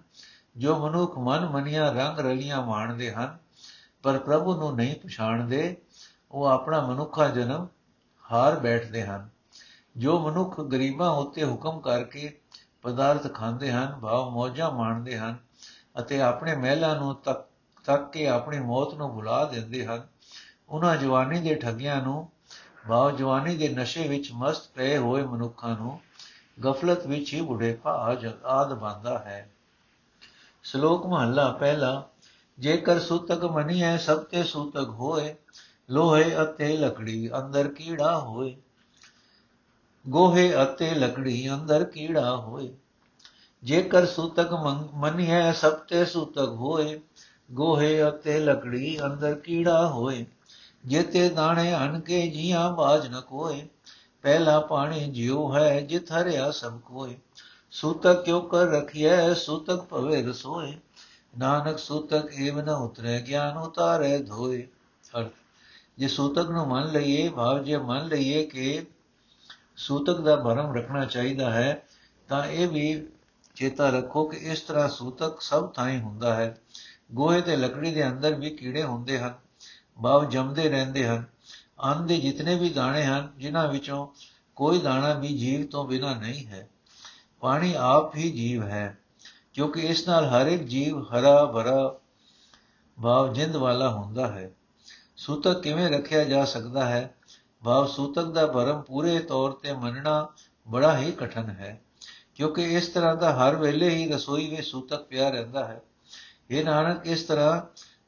ਜੋ 0.58 0.76
ਮਨੁੱਖ 0.76 1.18
ਮਨ 1.18 1.46
ਮਨੀਆਂ 1.46 1.94
ਰੰਗ 1.94 2.20
ਰਲੀਆਂ 2.20 2.62
ਮਾਣਦੇ 2.62 3.12
ਹਨ, 3.12 3.38
ਪਰ 4.04 4.18
ਪ੍ਰਭੂ 4.18 4.56
ਨੂੰ 4.56 4.76
ਨਹੀਂ 4.76 4.96
ਪਛਾਣਦੇ, 4.96 5.78
ਉਹ 6.32 6.46
ਆਪਣਾ 6.46 6.82
ਮਨੁੱਖਾ 6.82 7.28
ਜਨਮ 7.28 7.68
ਹਾਰ 8.32 8.60
ਬੈਠਦੇ 8.60 9.04
ਹਨ। 9.04 9.30
ਜੋ 9.98 10.18
ਮਨੁੱਖ 10.20 10.60
ਗਰੀਬਾਂ 10.62 11.10
ਉੱਤੇ 11.10 11.44
ਹੁਕਮ 11.44 11.80
ਕਰਕੇ 11.80 12.40
ਪਦਾਰਥ 12.82 13.34
ਖਾਂਦੇ 13.34 13.72
ਹਨ, 13.72 14.00
ਭਾਵ 14.02 14.30
ਮੌਜਾਂ 14.30 14.72
ਮਾਣਦੇ 14.72 15.18
ਹਨ 15.18 15.38
ਅਤੇ 16.00 16.22
ਆਪਣੇ 16.22 16.56
ਮਹਿਲਾਂ 16.56 16.96
ਨੂੰ 16.96 17.16
ਤੱਕ 17.16 17.46
ਤੱਕ 17.86 18.12
ਕੇ 18.12 18.28
ਆਪਣੀ 18.28 18.60
ਮੌਤ 18.60 18.94
ਨੂੰ 18.94 19.10
ਭੁਲਾ 19.16 19.44
ਦਿੰਦੇ 19.46 19.86
ਹਨ, 19.86 20.08
ਉਹਨਾਂ 20.70 20.96
ਜਵਾਨੀ 20.98 21.40
ਦੇ 21.40 21.56
ਠੱਗਿਆਂ 21.56 22.02
ਨੂੰ, 22.02 22.28
ਭਾਵ 22.90 23.16
ਜਵਾਨੀ 23.18 23.56
ਦੇ 23.58 23.70
ਨਸ਼ੇ 23.70 24.08
ਵਿੱਚ 24.08 24.32
ਮਸਤ 24.34 24.70
ਪਏ 24.76 24.98
ਹੋਏ 24.98 25.24
ਮਨੁੱਖਾਂ 25.24 25.76
ਨੂੰ 25.78 26.00
ਗਫਲਤ 26.66 27.06
ਵਿੱਚ 27.08 27.34
ਹੀ 27.34 27.42
ਬੁਢੇਪਾ 27.42 28.18
ਆਦ 28.46 28.74
ਬੰਦਾ 28.74 29.18
ਹੈ। 29.20 29.50
ਸ਼ਲੋਕ 30.64 31.06
ਮਹੱਲਾ 31.06 31.52
ਪਹਿਲਾ, 31.52 32.10
ਜੇਕਰ 32.60 33.00
ਸੂਤਕ 33.00 33.44
ਮਨੀਐ 33.46 33.98
ਸਭ 33.98 34.24
ਤੇ 34.24 34.44
ਸੂਤਕ 34.44 34.90
ਹੋਏ, 34.90 35.36
ਲੋਹੇ 35.90 36.44
ਅਤੇ 36.44 36.78
ਲਕੜੀ 36.78 37.30
ਅੰਦਰ 37.38 37.68
ਕੀੜਾ 37.68 38.20
ਹੋਏ 38.20 38.56
ਗੋਹੇ 40.10 40.64
ਅਤੇ 40.64 40.94
ਲਕੜੀ 40.96 41.54
ਅੰਦਰ 41.54 41.84
ਕੀੜਾ 41.84 42.36
ਹੋਏ। 42.36 42.74
ਜੇਕਰ 43.64 44.06
ਸੂਤਕ 44.06 44.54
ਮਨੀਐ 44.94 45.52
ਸਭ 45.52 45.72
ਤੇ 45.72 46.06
ਸੂਤਕ 46.06 46.50
ਹੋਏ, 46.50 47.00
ਗੋਹੇ 47.52 48.10
ਅਤੇ 48.10 48.40
ਲਕੜੀ 48.40 48.98
ਅੰਦਰ 49.06 49.36
ਕੀੜਾ 49.36 49.88
ਹੋਏ। 49.88 50.26
ਜੇਤੇ 50.86 51.30
ਦਾਣੇ 51.30 51.76
ਅਨ 51.76 52.00
ਕੇ 52.00 52.28
ਜੀਆਂ 52.28 52.70
ਬਾਜ 52.72 53.08
ਨ 53.08 53.22
ਕੋਏ, 53.22 53.68
ਪਹਿਲਾ 54.22 54.60
ਪਾਣੀ 54.60 55.12
ਜਿਉ 55.12 55.54
ਹੈ 55.56 55.82
ਜਿਤ 55.82 56.12
ਹਰਿਆ 56.12 56.52
ਸਭ 56.52 56.80
ਕੋਏ। 56.80 57.18
ਸੂਤਕ 57.72 58.24
ਕਿਉ 58.24 58.42
ਕਰ 58.42 58.66
ਰਖਿਐ, 58.66 59.34
ਸੂਤਕ 59.34 59.82
ਭਵੇ 59.82 60.22
ਰਸੋਏ। 60.22 60.74
ਨਾਨਕ 61.38 61.80
ਸੂਤਕ 61.80 62.30
ਏਵ 62.40 62.62
ਨ 62.62 62.70
ਉਤਰੇ, 62.70 63.22
ਗਿਆਨ 63.22 63.58
ਉਤਾਰੇ 63.58 64.18
ਧੋਏ। 64.18 64.68
ਅਰਥ, 65.20 65.32
ਜੇ 65.98 66.08
ਸੂਤਕ 66.08 66.50
ਨੂੰ 66.50 66.68
ਮੰਨ 66.68 66.92
ਲਈਏ, 66.92 67.30
ਭਾਵ 67.30 67.64
ਜੇ 67.64 67.78
ਮੰਨ 67.78 68.08
ਲਈਏ 68.08 68.46
ਕਿ 68.46 68.86
ਸੂਤਕ 69.78 70.22
ਦਾ 70.22 70.36
ਭਰਮ 70.36 70.76
ਰੱਖਣਾ 70.76 71.06
ਚਾਹੀਦਾ 71.06 71.54
ਹੈ, 71.54 71.84
ਤਾਂ 72.28 72.46
ਇਹ 72.46 72.68
ਵੀ 72.68 73.08
ਚੇਤਾ 73.56 73.90
ਰੱਖੋ 73.90 74.26
ਕਿ 74.26 74.38
ਇਸ 74.38 74.62
ਤਰ੍ਹਾਂ 74.62 74.90
ਸੂਤਕ 74.90 75.42
ਸਭ 75.42 75.74
ਥਾਂ 75.74 76.00
ਹੁੰਦਾ 76.00 76.34
ਹੈ। 76.34 76.58
ਗੋਹੇ 77.12 77.42
ਤੇ 77.42 77.56
ਲੱਕੜੀ 77.56 77.94
ਦੇ 77.94 78.08
ਅੰਦਰ 78.08 78.34
ਵੀ 78.34 78.50
ਕੀੜੇ 78.50 78.84
ਹੁੰਦੇ 78.84 79.20
ਹਨ 79.20 79.34
ਭਾਵ 80.04 80.30
ਜੰਮਦੇ 80.30 80.70
ਰਹਿੰਦੇ 80.70 81.08
ਹਨ। 81.08 81.24
ਅੰਨ 81.84 82.08
ਦੇ 82.08 82.18
ਜਿਤਨੇ 82.18 82.56
ਵੀ 82.56 82.70
ਦਾਣੇ 82.70 83.06
ਹਨ, 83.06 83.34
ਜਿਨ੍ਹਾਂ 83.38 83.68
ਵਿੱਚੋਂ 83.68 84.08
ਕੋਈ 84.56 84.80
ਦਾਣਾ 84.80 85.14
ਵੀ 85.14 85.28
ਜੀਵ 85.28 85.66
ਤੋਂ 85.66 85.86
ਬਿਨਾ 85.86 86.14
ਨਹੀਂ 86.16 86.48
ਹੈ। 86.48 86.70
ਪਾਣੀ 87.40 87.74
ਆਪ 87.78 88.16
ਹੀ 88.16 88.32
ਜੀਵ 88.32 88.64
ਹੈ, 88.64 88.98
ਕਿਉਂਕਿ 89.54 89.82
ਇਸ 89.82 90.08
ਨਾਲ 90.08 90.26
ਹਰ 90.26 90.48
ਇੱਕ 90.48 90.64
ਜੀਵ 90.64 91.00
ਹਰਾ 91.00 91.46
ਭਰਾ 91.46 92.00
ਭਾਵ 93.04 93.34
ਜਿੰਦ 93.34 93.56
ਵਾਲਾ 93.56 93.90
ਹੁੰਦਾ 93.90 94.28
ਹੈ। 94.28 94.52
ਸੂਤਕ 95.18 95.62
ਕਿਵੇਂ 95.62 95.90
ਰੱਖਿਆ 95.90 96.24
ਜਾ 96.24 96.46
ਸਕਦਾ 96.46 96.86
ਹੈ? 96.86 97.14
ਭਾਵ 97.66 97.86
ਸੂਤਕ 97.88 98.26
ਦਾ 98.26 98.46
ਭਰਮ 98.48 98.82
ਪੂਰੇ 98.82 99.20
ਤੌਰ 99.20 99.52
ਤੇ 99.54 99.74
ਮੰਨਣਾ 99.74 100.28
ਬੜਾ 100.68 100.98
ਹੀ 100.98 101.12
ਕਠਨ 101.12 101.50
ਹੈ, 101.50 101.80
ਕਿਉਂਕਿ 102.36 102.64
ਇਸ 102.74 102.88
ਤਰ੍ਹਾਂ 102.88 103.16
ਦਾ 103.16 103.32
ਹਰ 103.34 103.56
ਵੇਲੇ 103.56 103.90
ਹੀ 103.90 104.08
ਰਸੋਈ 104.12 104.50
ਵਿੱਚ 104.50 104.68
ਸੂਤਕ 104.68 105.04
ਪਿਆ 105.04 105.30
ਰਹਿੰਦਾ 105.30 105.64
ਹੈ। 105.68 105.82
ਇਹ 106.50 106.64
ਨਾਨਕ, 106.66 107.06
ਇਸ 107.06 107.24
ਤਰ੍ਹਾਂ 107.24 107.62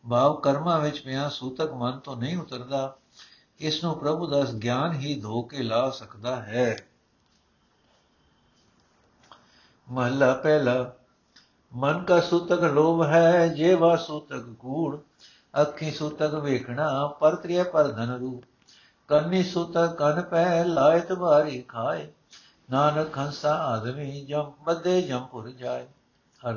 ਭਾਵ 0.06 0.40
ਕਰਮਾਂ 0.40 0.80
ਵਿੱਚ 0.80 1.00
ਪਿਆ 1.00 1.28
ਸੂਤਕ 1.30 1.72
ਮਨ 1.74 1.98
ਤੋਂ 2.00 2.16
ਨਹੀਂ 2.18 2.38
ਉਤਰਦਾ, 2.38 2.98
ਇਸ 3.60 3.84
ਨੂੰ 3.84 3.98
ਪ੍ਰਭੂ 4.00 4.28
ਦਾ 4.28 4.44
ਗਿਆਨ 4.64 4.94
ਹੀ 4.94 5.20
ਧੋ 5.22 5.42
ਕੇ 5.42 5.64
ਲਾ 5.64 5.90
ਸਕਦਾ 5.90 6.36
ਹੈ। 6.36 6.76
ਮਹਲਾ 9.88 10.34
ਪਹਿਲਾ, 10.34 10.94
ਮਨ 11.72 12.04
ਕਾ 12.04 12.20
ਸੂਤਕ 12.20 12.64
ਲੋਭ 12.64 13.04
ਹੈ 13.04 13.48
ਜੇਵਾ 13.48 13.96
ਸੂਤਕ 13.96 14.54
ਕੂੜ, 14.60 14.98
ਅੱਖੀ 15.62 15.92
ਸੂਤਕ 15.92 16.34
ਵੇਖਣਾ 16.36 17.08
ਪਰਤ੍ਰਿਯ 17.20 17.64
ਪਰ 17.64 17.88
ਧਨ 17.88 18.12
ਰੂ 18.12 18.42
ਕੰਨੀ 19.08 19.44
ਸੂਤਕ 19.44 19.86
ਕਨ 19.86 20.22
ਪੈ 20.22 20.64
ਲਾਇਤ 20.64 21.14
ਭਾਰੀ 21.14 21.62
ਖਾਏ। 21.62 22.08
ਨਾਨਕ 22.72 23.18
ਹੰਸਾ 23.18 23.54
ਆਦਮੀ 23.54 24.26
ਜਮ 24.26 24.52
ਬੱਦੇ 24.66 25.02
ਜੰਪੁਰ 25.02 25.50
ਜਾਏ। 25.50 25.88
ਹਰ 26.40 26.56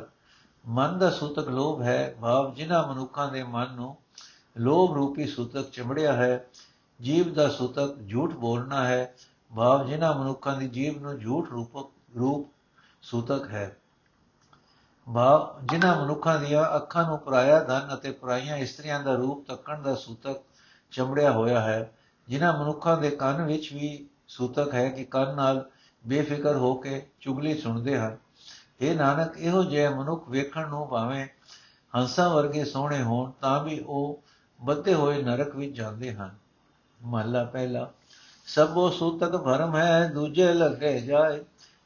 ਮਨ 0.68 0.98
ਦਾ 0.98 1.10
ਸੂਤਕ 1.10 1.48
ਲੋਭ 1.48 1.82
ਹੈ, 1.82 2.14
ਭਾਵ 2.20 2.54
ਜਿਨ੍ਹਾਂ 2.54 2.86
ਮਨੁੱਖਾਂ 2.88 3.32
ਦੇ 3.32 3.42
ਮਨ 3.42 3.72
ਨੂੰ 3.72 3.96
ਲੋਭ 4.58 4.94
ਰੂਪੀ 4.94 5.26
ਸੂਤਕ 5.26 5.70
ਚਮੜਿਆ 5.70 6.12
ਹੈ, 6.12 6.46
ਜੀਵ 7.02 7.34
ਦਾ 7.34 7.48
ਸੂਤਕ 7.48 8.08
ਝੂਠ 8.08 8.32
ਬੋਲਣਾ 8.32 8.84
ਹੈ, 8.84 9.14
ਭਾਵ 9.56 9.86
ਜਿਨ੍ਹਾਂ 9.86 10.14
ਮਨੁੱਖਾਂ 10.14 10.56
ਦੀ 10.56 10.68
ਜੀਵ 10.68 11.02
ਨੂੰ 11.02 11.18
ਝੂਠ 11.20 11.50
ਰੂਪਕ 11.50 11.90
ਰੂਪ 12.18 12.48
ਸੂਤਕ 13.02 13.48
ਹੈ। 13.48 13.76
ਭਾਵ 15.14 15.60
ਜਿਨ੍ਹਾਂ 15.62 16.02
ਮਨੁੱਖਾਂ 16.02 16.38
ਦੀਆਂ 16.38 16.76
ਅੱਖਾਂ 16.76 17.04
ਨੂੰ 17.04 17.18
ਪਰਾਇਆ 17.18 17.60
ਧਨ 17.60 17.94
ਅਤੇ 17.94 18.10
ਪਰਾਈਆਂ 18.10 18.56
ਇਸਤਰੀਆਂ 18.56 19.00
ਦਾ 19.00 19.14
ਰੂਪ 19.14 19.46
ਤੱਕਣ 19.46 19.82
ਦਾ 19.82 19.94
ਸੂਤਕ 19.94 20.36
ਚਮੜਿਆ 20.90 21.32
ਹੋਇਆ 21.32 21.60
ਹੈ 21.60 21.92
ਜਿਨ੍ਹਾਂ 22.30 22.58
ਮਨੁੱਖਾਂ 22.58 22.96
ਦੇ 22.96 23.10
ਕੰਨ 23.10 23.42
ਵਿੱਚ 23.42 23.72
ਵੀ 23.72 24.06
ਸੂਤਕ 24.28 24.74
ਹੈ 24.74 24.88
ਕਿ 24.88 25.04
ਕੰਨ 25.04 25.34
ਨਾਲ 25.34 25.70
ਬੇਫਿਕਰ 26.06 26.56
ਹੋ 26.56 26.74
ਕੇ 26.74 27.06
ਚੁਗਲੀ 27.20 27.54
ਸੁਣਦੇ 27.54 27.98
ਹਨ। 27.98 28.16
ਇਹ 28.80 28.96
ਨਾਨਕ, 28.96 29.38
ਇਹੋ 29.38 29.64
ਜਿਹੇ 29.64 29.88
ਮਨੁੱਖ 29.88 30.28
ਵੇਖਣ 30.28 30.68
ਨੂੰ 30.68 30.88
ਭਾਵੇਂ 30.88 31.26
ਹੰਸਾਂ 31.96 32.30
ਵਰਗੇ 32.30 32.64
ਸੋਹਣੇ 32.64 33.02
ਹੋਣ, 33.02 33.30
ਤਾਂ 33.40 33.64
ਵੀ 33.64 33.80
ਉਹ 33.80 34.22
ਬੱਧੇ 34.60 34.94
ਹੋਏ 34.94 35.22
ਨਰਕ 35.22 35.56
ਵਿੱਚ 35.56 35.76
ਜਾਂਦੇ 35.76 36.14
ਹਨ। 36.14 36.30
ਮਹਲਾ 37.02 37.44
ਪਹਿਲਾ, 37.44 37.90
ਸਭੋ 38.46 38.90
ਸੂਤਕ 38.90 39.36
ਭਰਮ 39.36 39.76
ਹੈ, 39.76 40.08
ਦੂਜੇ 40.08 40.52
ਲੱਗੇ 40.52 41.00
ਜਾਏ, 41.00 41.44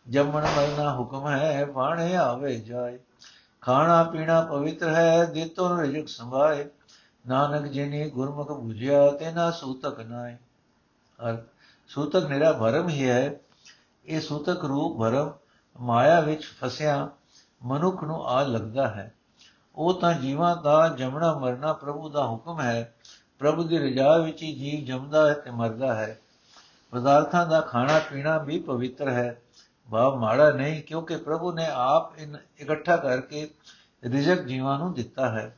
ਜੰਮਣ 0.09 0.42
ਮਰਨਾ 0.42 0.96
ਹੁਕਮ 0.96 1.28
ਹੈ, 1.28 1.64
ਬਾਣੇ 1.64 2.16
ਆਵੇ 2.16 2.61
ਜਾਏ। 2.61 2.98
ਖਾਣਾ 3.61 4.04
ਪੀਣਾ 4.04 4.40
ਪਵਿੱਤਰ 4.40 4.94
ਹੈ, 4.94 5.24
ਦਿੱਤੋ 5.24 5.80
ਰਿਜਕ 5.80 6.09
ਸੰਭਾਏ 6.09 6.66
ਨਾਨਕ 7.24 7.66
ਜਿਨੀ 7.66 8.10
ਗੁਰਮੁਖ 8.10 8.50
부ਝਿਆ 8.50 9.10
ਤੇ 9.10 9.32
ਨਾ 9.32 9.50
ਸੂਤਕ 9.50 10.00
ਨਾਏ 10.00 10.37
ਅਰ 11.20 11.42
ਸੂਤਕ 11.90 12.24
ਨਿਰਾ 12.24 12.52
ਭਰਮ 12.52 12.88
ਹੀ 12.88 13.08
ਹੈ 13.08 13.40
ਇਹ 14.06 14.20
ਸੂਤਕ 14.20 14.64
ਰੂਪ 14.64 14.98
ਭਰਮ 14.98 15.32
ਮਾਇਆ 15.76 16.20
ਵਿੱਚ 16.20 16.44
ਫਸਿਆ 16.60 17.08
ਮਨੁੱਖ 17.62 18.04
ਨੂੰ 18.04 18.26
ਆ 18.26 18.42
ਲੱਗਦਾ 18.42 18.88
ਹੈ 18.88 19.12
ਉਹ 19.76 20.00
ਤਾਂ 20.00 20.12
ਜੀਵਾਂ 20.12 20.56
ਦਾ 20.56 20.88
ਜਮਣਾ 20.88 21.32
ਮਰਨਾ 21.34 21.72
ਪ੍ਰਭੂ 21.72 22.08
ਦਾ 22.08 22.26
ਹੁਕਮ 22.26 22.60
ਹੈ 22.60 22.94
ਪ੍ਰਭੂ 23.38 23.62
ਦੀ 23.62 23.78
ਰਜਾ 23.78 24.16
ਵਿੱਚ 24.18 24.42
ਹੀ 24.42 24.52
ਜੀਵ 24.54 24.84
ਜੰਮਦਾ 24.84 25.28
ਹੈ 25.28 25.34
ਤੇ 25.34 25.50
ਮਰਦਾ 25.50 25.94
ਹੈ 25.94 26.18
ਪਦਾਰਥਾਂ 26.92 27.46
ਦਾ 27.46 27.60
ਖਾਣਾ 27.60 27.98
ਪੀਣਾ 27.98 28.38
ਵੀ 28.38 28.58
ਪਵਿੱਤਰ 28.60 29.08
ਹੈ 29.08 29.40
ਭਾਵ 29.88 30.18
ਮਾੜਾ 30.18 30.50
ਨਹੀਂ 30.50 30.82
ਕਿਉਂਕਿ 30.82 31.16
ਪ੍ਰਭੂ 31.16 31.52
ਨੇ 31.52 31.66
ਆਪ 31.74 32.18
ਇਕੱਠਾ 32.60 32.96
ਕਰਕੇ 32.96 33.48
ਰਿਜ਼ਕ 34.02 34.42
ਜੀਵਾਂ 34.42 34.78
ਨੂੰ 34.78 34.92
ਦਿੱਤਾ 34.94 35.28
ਹੈ 35.30 35.56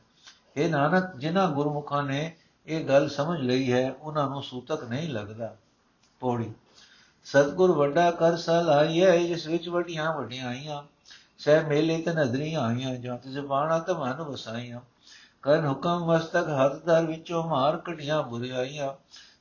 ਇਹ 0.57 0.69
ਨਾਨਕ 0.69 1.15
ਜਿਨ੍ਹਾਂ 1.15 1.47
ਗੁਰਮੁਖਾਂ 1.51 2.03
ਨੇ 2.03 2.35
ਇਹ 2.67 2.85
ਗੱਲ 2.85 3.09
ਸਮਝ 3.09 3.41
ਲਈ 3.41 3.71
ਹੈ, 3.71 3.93
ਉਹਨਾਂ 4.01 4.29
ਨੂੰ 4.29 4.43
ਸੂਤਕ 4.43 4.83
ਨਹੀਂ 4.83 5.09
ਲੱਗਦਾ। 5.09 5.55
ਪੌੜੀ, 6.19 6.53
ਸਤਗੁਰ 7.25 7.71
ਵੱਡਾ 7.71 8.11
ਕਰ 8.11 8.37
ਸਲਾਈਐ 8.37 9.17
ਜਿਸ 9.17 9.47
ਵਿੱਚ 9.47 9.69
ਵੱਡੀਆਂ 9.69 10.13
ਵੱਡੀਆਂ 10.13 10.47
ਆਈਆਂ। 10.47 10.83
ਸਹਿ 11.37 11.63
ਮੇਲੇ 11.63 12.01
ਤੇ 12.01 12.13
ਨਦਰੀਆਂ 12.13 12.61
ਆਈਆਂ 12.61 12.95
ਜਾਂ 12.95 13.17
ਤੇ 13.17 13.29
ਜ਼ਬਾਨਾਂ 13.29 13.79
ਤੇ 13.79 13.93
ਮਨ 13.93 14.21
ਵਸਾਈਆਂ। 14.21 14.81
ਕਰਨ 15.41 15.67
ਹੁਕਮ 15.67 16.05
ਮਸਤਕ 16.05 16.47
ਹੱਥ 16.49 16.85
ਦਰ 16.85 17.05
ਵਿੱਚੋਂ 17.05 17.43
ਮਾਰ 17.43 17.77
ਕਢੀਆਂ 17.77 18.23
ਬੁਰਾਈਆਂ 18.23 18.93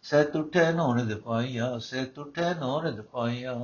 ਸਹਿ 0.02 0.24
ਟੁੱਟੇ 0.24 0.72
ਨੋਨ 0.72 1.09
ਦਪਾਈਆਂ 1.09 1.79
ਸਹਿ 1.79 2.05
ਟੁੱਟੇ 2.05 2.55
ਨੋਨ 2.61 2.96
ਦਪਾਈਆਂ 2.96 3.55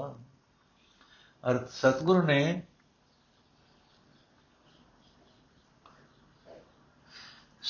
ਅਰਥ, 1.51 1.69
ਸਤਗੁਰ 1.69 2.25
ਨੇ 2.25 2.63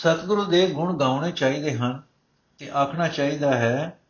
ਸਤਗੁਰੂ 0.03 0.45
ਦੇ 0.45 0.71
ਗੁਣ 0.71 0.97
ਗਾਉਣੇ 0.97 1.33
ਚਾਹੀਦੇ 1.33 1.79
ਹਨ 1.79 2.03
ਤੇ 2.59 2.71
ਆਖਣਾ 2.71 3.09
ਚਾਹੀਦਾ 3.09 3.57
ਹੈ 3.57 4.01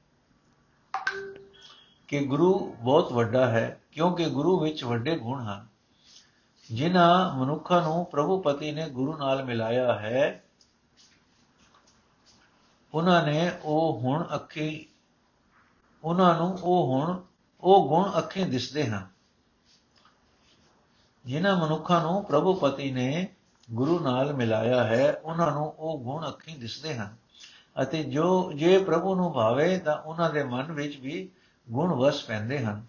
ਕਿ 2.09 2.25
ਗੁਰੂ 2.25 2.77
ਬਹੁਤ 2.81 3.13
ਵੱਡਾ 3.13 3.47
ਹੈ, 3.47 3.81
ਕਿਉਂਕਿ 3.93 4.31
ਗੁਰੂ 4.31 4.61
ਵਿੱਚ 4.61 4.85
ਵੱਡੇ 4.85 5.19
ਗੁਣ 5.19 5.41
ਹਨ। 5.41 5.67
ਜਿਨ੍ਹਾਂ 6.71 7.37
ਮਨੁੱਖਾਂ 7.37 7.83
ਨੂੰ 7.83 8.07
ਪ੍ਰਭੂ 8.07 8.41
ਪਤੀ 8.41 8.73
ਨੇ 8.73 8.89
ਗੁਰੂ 8.91 9.17
ਨਾਲ 9.17 9.45
ਮਿਲਾਇਆ 9.45 9.99
ਹੈ, 9.99 10.45
ਉਹਨਾਂ 12.95 13.27
ਨੇ 13.27 13.53
ਉਹ 13.63 14.01
ਹੁਣ 14.01 14.27
ਅੱਖੀ, 14.35 14.87
ਉਹਨਾਂ 16.05 16.39
ਨੂੰ 16.39 16.59
ਉਹ 16.63 16.87
ਹੁਣ, 16.87 17.23
ਉਹ 17.61 17.89
ਗੁਣ 17.89 18.19
ਅੱਖੀਂ 18.19 18.47
ਦਿਸਦੇ 18.47 18.87
ਹਨ। 18.87 19.09
ਜਿਨ੍ਹਾਂ 21.27 21.57
ਮਨੁੱਖਾਂ 21.57 22.01
ਨੂੰ 22.01 22.25
ਪ੍ਰਭੂ 22.25 22.55
ਪਤੀ 22.55 22.93
ਨੇ 22.93 23.35
ਗੁਰੂ 23.75 24.01
ਨਾਲ 24.01 24.35
ਮਿਲਾਇਆ 24.35 24.85
ਹੈ, 24.85 25.21
ਉਹਨਾਂ 25.25 25.53
ਨੂੰ 25.53 25.75
ਉਹ 25.79 25.99
ਗੁਣ 25.99 26.29
ਅੱਖੀਂ 26.29 26.57
ਦਿਸਦੇ 26.57 26.95
ਹਨ। 26.95 27.17
ਅਤੇ 27.83 28.03
ਜੋ, 28.03 28.53
ਜੇ 28.53 28.79
ਪ੍ਰਭੂ 28.79 29.15
ਨੂੰ 29.15 29.33
ਭਾਵੇ 29.33 29.79
ਤਾਂ 29.79 30.03
ਉਹਨਾਂ 30.03 30.31
ਦੇ 30.31 30.45
ਮਨ 30.45 30.73
ਵਿੱਚ 30.73 30.97
ਵੀ 30.97 31.29
ਗੁਣ 31.71 31.95
ਵਸ 31.95 32.25
ਪੈਂਦੇ 32.25 32.65
ਹਨ। 32.65 32.87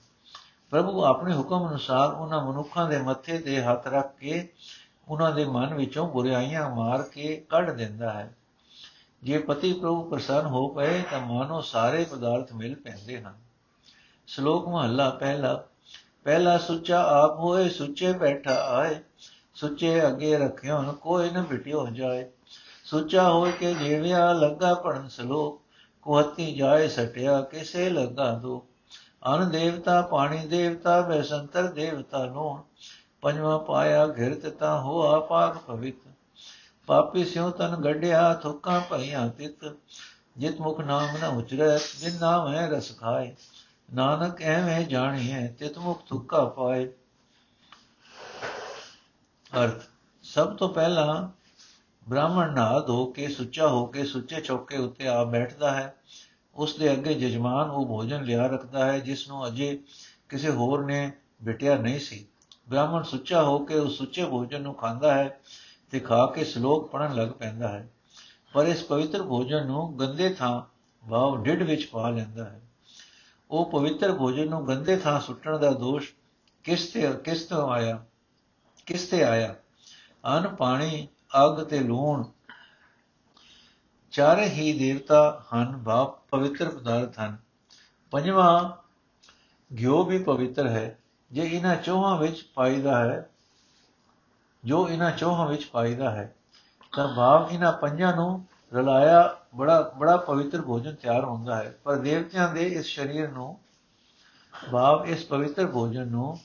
ਪ੍ਰਭੂ 0.69 1.03
ਆਪਣੇ 1.03 1.35
ਹੁਕਮ 1.35 1.69
ਅਨੁਸਾਰ 1.69 2.13
ਉਹਨਾਂ 2.13 2.45
ਮਨੁੱਖਾਂ 2.45 2.89
ਦੇ 2.89 3.01
ਮੱਥੇ 3.01 3.37
ਤੇ 3.37 3.61
ਹੱਥ 3.61 3.87
ਰੱਖ 3.87 4.17
ਕੇ 4.17 4.53
ਉਹਨਾਂ 5.07 5.31
ਦੇ 5.31 5.45
ਮਨ 5.45 5.73
ਵਿੱਚੋਂ 5.73 6.09
ਬੁਰਾਈਆਂ 6.09 6.69
ਮਾਰ 6.69 7.01
ਕੇ 7.01 7.45
ਕੱਢ 7.49 7.69
ਦਿੰਦਾ 7.69 8.13
ਹੈ। 8.13 8.35
ਜੇ 9.23 9.37
ਪਤੀ 9.37 9.73
ਪ੍ਰਭੂ 9.73 10.09
ਪ੍ਰਸੰਨ 10.09 10.45
ਹੋ 10.45 10.67
ਪਏ 10.67 11.01
ਤਾਂ 11.11 11.19
ਮਾਨੋ 11.19 11.61
ਸਾਰੇ 11.61 12.03
ਪਦਾਰਥ 12.03 12.53
ਮਿਲ 12.53 12.75
ਪੈਂਦੇ 12.75 13.21
ਹਨ। 13.21 13.33
ਸ਼ਲੋਕ 14.27 14.67
ਮਹੱਲਾ 14.67 15.09
ਪਹਿਲਾ 15.09 15.63
ਪਹਿਲਾ 16.23 16.57
ਸੁੱਚਾ 16.57 17.03
ਆਪ 17.03 17.39
ਹੋਏ, 17.39 17.69
ਸੁੱਚੇ 17.69 18.13
ਬੈਠਾ 18.13 18.53
ਆਏ 18.53 18.95
ਸੁੱਚੇ 19.53 20.07
ਅੱਗੇ 20.07 20.37
ਰੱਖਿਓ 20.37 20.81
ਨ 20.81 20.91
ਕੋਈ 20.91 21.29
ਨ 21.29 21.41
ਬਿਟਿਓ 21.41 21.87
ਜਾਏ। 21.87 22.29
ਸੁੱਚਾ 22.83 23.31
ਹੋਏ 23.31 23.51
ਕੇ 23.51 23.73
ਜੀਵਿਆ 23.73 24.33
ਲੱਗਾ 24.33 24.73
ਪੜਨ 24.73 25.07
ਸਲੋਕ 25.07 25.61
ਕੁਹਤੀ 26.01 26.55
ਜਾਏ 26.55 26.87
ਸਟਿਆ 26.87 27.41
ਕਿਸੇ 27.41 27.89
ਲੱਗਾ 27.89 28.31
ਦੋ। 28.31 28.67
ਅਨ 29.35 29.49
ਦੇਵਤਾ 29.49 30.01
ਪਾਣੀ 30.01 30.47
ਦੇਵਤਾ 30.47 31.01
ਬੈਸੰਤਰ 31.01 31.67
ਦੇਵਤਾ 31.67 32.25
ਨੋ 32.25 32.65
ਪੰਜਵਾ 33.21 33.57
ਪਾਇਆ 33.57 34.07
ਘਿਰਤ 34.07 34.47
ਤਾ 34.47 34.79
ਹੋਆ 34.79 35.19
ਪਾਕ 35.19 35.57
ਪਵਿੱਤ। 35.57 36.07
ਪਾਪੀ 36.87 37.25
ਸਿਉ 37.25 37.49
ਤਨ 37.49 37.75
ਗੱਡਿਆ 37.75 38.33
ਥੁੱਕਾਂ 38.33 38.81
ਭਈਆਂ 38.81 39.29
ਤਿਤ। 39.29 39.75
ਜਿਤ 40.37 40.61
ਮੁਖ 40.61 40.79
ਨਾਮ 40.79 41.07
ਨ 41.23 41.37
ਉਚਰੈ, 41.37 41.77
ਜਿਨ 41.99 42.19
ਨਾਮ 42.21 42.53
ਹੈ 42.53 42.69
ਰਸ 42.69 42.97
ਖਾਏ। 42.97 43.35
ਨਾਨਕ 43.93 44.41
ਐਵੇਂ 44.41 44.85
ਜਾਣੀਐ, 44.85 45.47
ਤਿਤ 45.47 45.77
ਮੁਖ 45.77 46.01
ਥੁੱਕਾ 46.09 46.45
ਪਾਏ। 46.45 46.89
ਅਰਥ, 49.57 49.81
ਸਭ 50.23 50.55
ਤੋਂ 50.55 50.69
ਪਹਿਲਾਂ 50.69 51.27
ਬ੍ਰਾਹਮਣ 52.09 52.53
ਨਹਾ 52.53 52.79
ਧੋ 52.79 53.05
ਕੇ, 53.05 53.27
ਸੁੱਚਾ 53.27 53.67
ਹੋ 53.67 53.85
ਕੇ, 53.85 54.03
ਸੁੱਚੇ 54.03 54.41
ਚੌਕੇ 54.41 54.77
ਉੱਤੇ 54.77 55.07
ਆ 55.07 55.23
ਬੈਠਦਾ 55.23 55.71
ਹੈ। 55.71 55.95
ਉਸ 56.55 56.75
ਦੇ 56.75 56.91
ਅੱਗੇ 56.91 57.13
ਜਜਮਾਨ 57.13 57.69
ਉਹ 57.69 57.85
ਭੋਜਨ 57.85 58.23
ਲਿਆ 58.23 58.47
ਰੱਖਦਾ 58.47 58.85
ਹੈ, 58.85 58.99
ਜਿਸ 58.99 59.27
ਨੂੰ 59.27 59.47
ਅਜੇ 59.47 59.79
ਕਿਸੇ 60.29 60.49
ਹੋਰ 60.49 60.85
ਨੇ 60.85 61.11
ਬਿਟਿਆ 61.43 61.75
ਨਹੀਂ 61.75 61.99
ਸੀ। 61.99 62.25
ਬ੍ਰਾਹਮਣ 62.69 63.03
ਸੁੱਚਾ 63.03 63.43
ਹੋ 63.43 63.59
ਕੇ 63.59 63.75
ਉਸ 63.75 63.97
ਸੁੱਚੇ 63.97 64.25
ਭੋਜਨ 64.25 64.61
ਨੂੰ 64.61 64.73
ਖਾਂਦਾ 64.73 65.13
ਹੈ 65.13 65.39
ਤੇ 65.91 65.99
ਖਾ 65.99 66.25
ਕੇ 66.25 66.43
ਸ਼ਲੋਕ 66.43 66.91
ਪੜਨ 66.91 67.15
ਲੱਗ 67.15 67.29
ਪੈਂਦਾ 67.29 67.67
ਹੈ। 67.67 67.89
ਪਰ 68.53 68.65
ਇਸ 68.65 68.83
ਪਵਿੱਤਰ 68.83 69.23
ਭੋਜਨ 69.23 69.67
ਨੂੰ 69.67 69.99
ਗੰਦੇ 69.99 70.29
ਥਾਂ 70.29 70.61
ਭਾਵ 71.09 71.43
ਢਿੱਡ 71.43 71.63
ਵਿੱਚ 71.63 71.85
ਪਾ 71.85 72.09
ਲੈਂਦਾ 72.09 72.45
ਹੈ। 72.45 72.61
ਉਹ 73.51 73.71
ਪਵਿੱਤਰ 73.71 74.13
ਭੋਜਨ 74.13 74.49
ਨੂੰ 74.49 74.67
ਗੰਦੇ 74.67 74.97
ਥਾਂ 74.97 75.21
ਸੁੱਟਣ 75.21 75.57
ਦਾ 75.57 75.71
ਦੋਸ਼ 75.71 76.13
ਕਿਸ 76.63 76.87
ਤੇ, 76.87 77.13
ਕਿਸ 77.23 77.43
ਤੋਂ 77.43 77.69
ਆਇਆ? 77.69 78.05
ਕਿਸ 78.85 79.07
ਤੇ 79.07 79.23
ਆਇਆ? 79.23 79.55
ਅਨ 80.37 80.55
ਪਾਣੀ, 80.55 81.07
ਅਗ 81.45 81.63
ਤੇ 81.63 81.79
ਲੂਣ। 81.79 82.23
ਚਾਰੇ 84.11 84.45
ਹੀ 84.49 84.79
ਦੇਵਤਾ 84.79 85.45
ਹਨ 85.53 85.83
ਭਾਵ 85.83 86.19
ਪਵਿੱਤਰ 86.29 86.69
ਪਦਾਰਥ 86.69 87.19
ਹਨ। 87.19 87.37
ਪੰਜਵਾਂ, 88.11 88.69
ਘਿਓ 89.79 90.03
ਵੀ 90.03 90.23
ਪਵਿੱਤਰ 90.23 90.67
ਹੈ, 90.67 90.99
ਜੇ 91.31 91.41
ਇਹਨਾਂ 91.41 91.75
ਚੋਹਾਂ 91.75 92.17
ਵਿੱਚ 92.17 92.43
ਪਾਈਦਾ 92.55 93.05
ਹੈ, 93.05 93.29
ਜੋ 94.65 94.89
ਇਹਨਾਂ 94.89 95.11
ਚੋਹਾਂ 95.11 95.47
ਵਿੱਚ 95.47 95.65
ਪਾਈਦਾ 95.65 96.11
ਹੈ, 96.11 96.35
ਤਾਂ 96.95 97.07
ਭਾਵ 97.15 97.49
ਇਹਨਾਂ 97.51 97.71
ਪੰਜਾਂ 97.71 98.15
ਨੂੰ 98.15 98.45
ਰਲਾਇਆ, 98.73 99.37
ਬੜਾ 99.55 99.93
ਬੜਾ 99.97 100.17
ਪਵਿੱਤਰ 100.17 100.61
ਭੋਜਨ 100.61 100.95
ਤਿਆਰ 100.95 101.25
ਹੁੰਦਾ 101.25 101.55
ਹੈ। 101.55 101.77
ਪਰ 101.83 101.95
ਦੇਵਤਿਆਂ 101.95 102.53
ਦੇ 102.53 102.67
ਇਸ 102.67 102.95
ਸਰੀਰ 102.95 103.29
ਨੂੰ 103.29 103.59
ਭਾਵ 104.71 105.05
ਇਸ 105.05 105.25
ਪਵਿੱਤਰ 105.25 105.67
ਭੋਜਨ 105.67 106.07
ਨੂੰ 106.07 106.39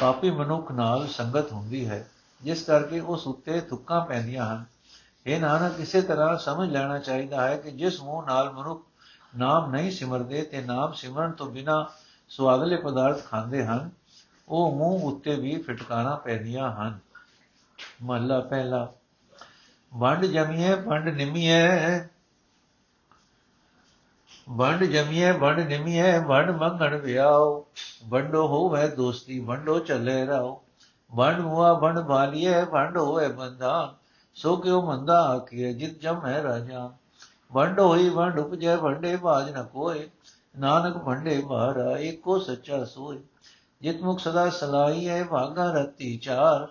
ਪਾਪੀ 0.00 0.30
ਮਨੁੱਖ 0.30 0.72
ਨਾਲ 0.72 1.06
ਸੰਗਤ 1.06 1.52
ਹੁੰਦੀ 1.52 1.88
ਹੈ, 1.88 2.06
ਜਿਸ 2.42 2.62
ਕਰਕੇ 2.62 3.00
ਉਸ 3.00 3.26
ਉੱਤੇ 3.26 3.60
ਤੁਕਾਂ 3.60 4.06
ਪੈਂਦੀਆਂ 4.06 4.46
ਹਨ। 4.46 4.64
ਇਹ 5.26 5.40
ਨਾਨਕ 5.40 5.72
ਕਿਸੇ 5.72 6.02
ਤਰ੍ਹਾਂ 6.02 6.36
ਸਮਝ 6.38 6.70
ਲੈਣਾ 6.70 6.98
ਚਾਹੀਦਾ 6.98 7.48
ਹੈ 7.48 7.56
ਕਿ 7.56 7.70
ਜਿਸ 7.70 8.00
ਮੂੰਹ 8.00 8.26
ਨਾਲ 8.26 8.50
ਮਨੁੱਖ 8.52 8.86
ਨਾਮ 9.36 9.70
ਨਹੀਂ 9.70 9.90
ਸਿਮਰਦੇ 9.90 10.42
ਤੇ 10.42 10.60
ਨਾਮ 10.60 10.92
ਸਿਮਰਨ 10.92 11.32
ਤੋਂ 11.32 11.46
ਬਿਨਾ 11.46 11.90
ਸੁਆਦਲੇ 12.28 12.76
ਪਦਾਰਥ 12.76 13.24
ਖਾਂਦੇ 13.24 13.64
ਹਨ, 13.64 13.90
ਉਹ 14.48 14.76
ਮੂੰਹ 14.76 15.02
ਉੱਤੇ 15.02 15.34
ਵੀ 15.36 15.62
ਫਟਕਾਣਾ 15.62 16.16
ਪੈਂਦੀਆਂ 16.16 16.72
ਹਨ। 16.72 16.98
ਮਹਲਾ 18.02 18.40
ਪਹਿਲਾ, 18.40 18.92
ਵੰਡ 19.94 20.24
ਜਮੀਏ 20.24 20.74
ਵੰਡ 20.74 21.08
ਨਿਮੀਏ 21.08 21.60
ਵੰਡ 24.48 24.84
ਜਮੀਏ 24.84 25.30
ਵੰਡ 25.30 25.60
ਨਿਮੀਏ 25.60 26.18
ਵੰਡ 26.18 26.50
ਮੰਗਣ 26.50 26.96
ਵਿਆਓ। 26.96 27.66
ਵੰਡੋ 28.08 28.48
ਹੋਵੇ 28.48 28.88
ਦੋਸਤੀ, 28.88 29.38
ਵੰਡੋ 29.38 29.78
ਚੱਲੇ 29.78 30.26
ਰਹੋ 30.26 30.62
ਵੰਡ 31.14 31.40
ਹੁਆ 31.40 31.72
ਵੰਡ 31.72 31.98
ਭਾਲੀਏ 31.98 32.62
ਵੰਡ 32.62 32.96
ਹੋਏ 32.96 33.28
ਬੰਧਾ 33.28 33.94
ਸੋ 34.34 34.56
ਕਿਉ 34.56 34.82
ਮੰਦਾ 34.82 35.20
ਆਖੀਏ 35.22 35.72
ਜਿਤ 35.72 36.00
ਜਮ 36.00 36.26
ਹੈ 36.26 36.42
ਰਾਜਾ। 36.42 36.90
ਵੰਡ 37.52 37.80
ਹੋਈ, 37.80 38.08
ਵੰਡ 38.08 38.38
ਉਪਜੈ, 38.38 38.76
ਵੰਡੇ 38.76 39.16
ਬਾਜ 39.16 39.50
ਨ 39.50 39.62
ਕੋਏ 39.62 40.10
ਨਾਨਕ 40.58 40.96
ਵੰਡੇ 40.96 41.42
ਮਹਾਰਾ 41.46 41.98
ਏਕੋ 41.98 42.38
ਸੱਚਾ 42.38 42.84
ਸੋਏ। 42.84 43.20
ਜਿਤ 43.82 44.02
ਮੁਖ 44.02 44.18
ਸਦਾ 44.18 44.50
ਸਲਾਈ 44.50 45.08
ਹੈ 45.08 45.24
ਭਾਗਾ 45.24 45.72
ਰਤੀ 45.72 46.16
ਚਾਰ। 46.16 46.68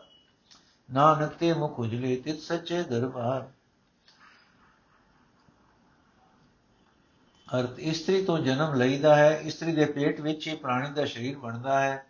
ਨਾਨਕ 0.93 1.29
ਤੇ 1.29 1.53
ਮੁਖ 1.53 1.79
ਉਜਲੇ, 1.79 2.15
ਤਿਤ 2.15 2.39
ਸੱਚੇ 2.39 2.83
ਦਰਬਾਰ। 2.83 3.47
ਅਰਥ 7.47 7.79
ਇਸਤਰੀ 7.79 8.25
ਤੋਂ 8.25 8.39
ਜਨਮ 8.39 8.73
ਲਈਦਾ 8.73 9.15
ਹੈ, 9.15 9.39
ਇਸਤਰੀ 9.43 9.71
ਦੇ 9.71 9.85
ਪੇਟ 9.85 10.21
ਵਿੱਚ 10.21 10.47
ਹੀ 10.47 10.55
ਪ੍ਰਾਣੀ 10.55 10.89
ਦਾ 10.91 11.05
ਸਰੀਰ 11.05 11.37
ਬਣਦਾ 11.37 11.81
ਹੈ। 11.81 12.05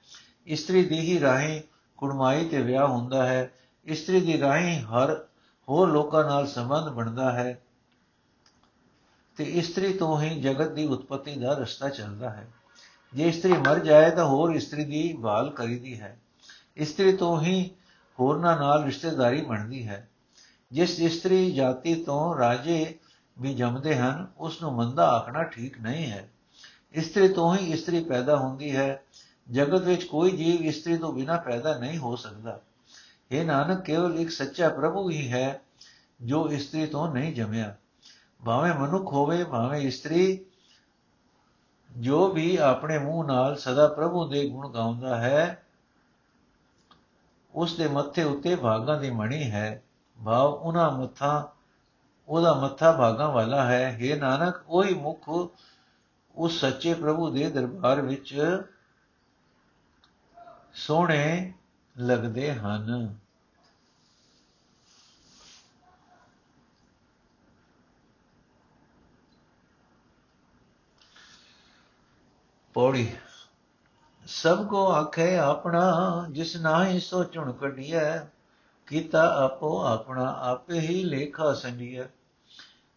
ਇਸਤਰੀ 0.47 0.85
ਦੀ 0.85 0.99
ਹੀ 0.99 1.19
ਰਾਹੀਂ 1.19 1.61
ਕੁੜਮਾਈ 1.97 2.45
ਤੇ 2.45 2.61
ਵਿਆਹ 2.61 2.87
ਹੁੰਦਾ 2.87 3.25
ਹੈ। 3.25 3.53
ਇਸਤਰੀ 3.85 4.19
ਦੀ 4.21 4.39
ਰਾਹੀਂ 4.39 4.81
ਹਰ 4.81 5.25
ਹੋਰ 5.69 5.89
ਲੋਕਾਂ 5.89 6.23
ਨਾਲ 6.23 6.47
ਸੰਬੰਧ 6.47 6.89
ਬਣਦਾ 6.89 7.31
ਹੈ 7.31 7.61
ਤੇ 9.37 9.43
ਇਸਤਰੀ 9.43 9.93
ਤੋਂ 9.93 10.21
ਹੀ 10.21 10.41
ਜਗਤ 10.41 10.71
ਦੀ 10.71 10.85
ਉਤਪਤੀ 10.85 11.35
ਦਾ 11.35 11.53
ਰਸਤਾ 11.53 11.89
ਚੱਲਦਾ 11.89 12.29
ਹੈ। 12.29 12.47
ਜੇ 13.13 13.27
ਇਸਤਰੀ 13.27 13.53
ਮਰ 13.53 13.79
ਜਾਏ 13.79 14.11
ਤਾਂ 14.11 14.25
ਹੋਰ 14.25 14.51
ਇਸਤਰੀ 14.51 14.85
ਦੀ 14.85 15.17
ਭਾਲ 15.23 15.49
ਕਰੀਦੀ 15.49 15.99
ਹੈ। 16.01 16.19
ਇਸਤਰੀ 16.77 17.17
ਤੋਂ 17.17 17.41
ਹੀ 17.41 17.71
ਹੋਰਨਾਂ 18.19 18.57
ਨਾਲ 18.57 18.83
ਰਿਸ਼ਤੇਦਾਰੀ 18.83 19.41
ਬਣਦੀ 19.41 19.87
ਹੈ। 19.87 20.09
ਜਿਸ 20.71 20.99
ਇਸਤਰੀ 20.99 21.51
ਜਾਤੀ 21.51 21.95
ਤੋਂ 21.95 22.37
ਰਾਜੇ 22.37 22.95
ਵੀ 23.39 23.53
ਜੰਮਦੇ 23.53 23.97
ਹਨ 23.97 24.27
ਉਸ 24.37 24.61
ਨੂੰ 24.61 24.73
ਮੰਦਾ 24.73 25.09
ਆਖਣਾ 25.09 25.43
ਠੀਕ 25.43 25.81
ਨਹੀਂ 25.81 26.11
ਹੈ। 26.11 26.29
ਇਸਤਰੀ 26.93 27.27
ਤੋਂ 27.27 27.55
ਹੀ 27.55 27.71
ਇਸਤਰੀ 27.71 28.03
ਪੈਦਾ 28.03 28.37
ਹੁੰਦੀ 28.37 28.75
ਹੈ। 28.75 29.03
ਜਗਤ 29.51 29.81
ਵਿੱਚ 29.81 30.03
ਕੋਈ 30.03 30.31
ਜੀਵ 30.31 30.65
ਇਸਤਰੀ 30.65 30.97
ਤੋਂ 30.97 31.13
ਬਿਨਾ 31.13 31.37
ਪੈਦਾ 31.37 31.77
ਨਹੀਂ 31.77 31.97
ਹੋ 31.97 32.15
ਸਕਦਾ। 32.15 32.61
ਇਹ 33.31 33.45
ਨਾਨਕ, 33.45 33.81
ਕੇਵਲ 33.81 34.19
ਇੱਕ 34.19 34.29
ਸੱਚਾ 34.29 34.69
ਪ੍ਰਭੂ 34.69 35.09
ਹੀ 35.09 35.31
ਹੈ 35.31 35.61
ਜੋ 36.21 36.49
ਇਸਤਰੀ 36.49 36.85
ਤੋਂ 36.85 37.13
ਨਹੀਂ 37.13 37.33
ਜੰਮਿਆ। 37.33 37.75
ਭਾਵੇਂ 38.45 38.73
ਮਨੁੱਖ 38.73 39.13
ਹੋਵੇ, 39.13 39.43
ਭਾਵੇਂ 39.43 39.81
ਇਸਤਰੀ, 39.81 40.45
ਜੋ 41.97 42.27
ਵੀ 42.27 42.55
ਆਪਣੇ 42.55 42.97
ਮੂੰਹ 42.99 43.25
ਨਾਲ 43.25 43.55
ਸਦਾ 43.55 43.87
ਪ੍ਰਭੂ 43.87 44.27
ਦੇ 44.27 44.49
ਗੁਣ 44.49 44.69
ਗਾਉਂਦਾ 44.69 45.17
ਹੈ 45.17 45.63
ਉਸ 47.55 47.77
ਦੇ 47.77 47.87
ਮੱਥੇ 47.87 48.23
ਉੱਤੇ 48.23 48.55
ਭਾਗਾਂ 48.55 48.99
ਦੀ 48.99 49.11
ਮਣੀ 49.11 49.51
ਹੈ। 49.51 49.83
ਭਾਵ 50.25 50.53
ਉਹਨਾਂ 50.53 50.91
ਮੱਥਾ 50.91 51.54
ਉਹਦਾ 52.27 52.53
ਮੱਥਾ 52.53 52.91
ਭਾਗਾਂ 52.91 53.29
ਵਾਲਾ 53.31 53.65
ਹੈ। 53.65 53.99
हे 54.01 54.19
ਨਾਨਕ, 54.19 54.63
ਉਹੀ 54.67 54.93
ਮੁਖ 54.93 55.29
ਉਸ 56.35 56.59
ਸੱਚੇ 56.61 56.93
ਪ੍ਰਭੂ 56.93 57.29
ਦੇ 57.29 57.49
ਦਰਬਾਰ 57.49 58.01
ਵਿੱਚ 58.01 58.61
ਸੋਹਣੇ 60.73 61.53
ਲੱਗਦੇ 61.97 62.53
ਹਨ। 62.53 63.15
ਪੌੜੀ, 72.73 73.15
ਸਭ 74.25 74.67
ਕੋ 74.67 74.91
ਆਖੇ 74.91 75.37
ਆਪਣਾ, 75.37 76.25
ਜਿਸ 76.31 76.55
ਨਾਹੀ 76.55 76.99
ਸੋ 76.99 77.23
ਚੁਣ 77.23 77.51
ਕਢੀਐ। 77.51 78.34
ਕੀਤਾ 78.87 79.45
ਆਪੋ 79.45 79.85
ਆਪਣਾ, 79.85 80.35
ਆਪੇ 80.39 80.79
ਹੀ 80.79 81.03
ਲੇਖਾ 81.03 81.53
ਸੰਜੀਐ 81.53 82.03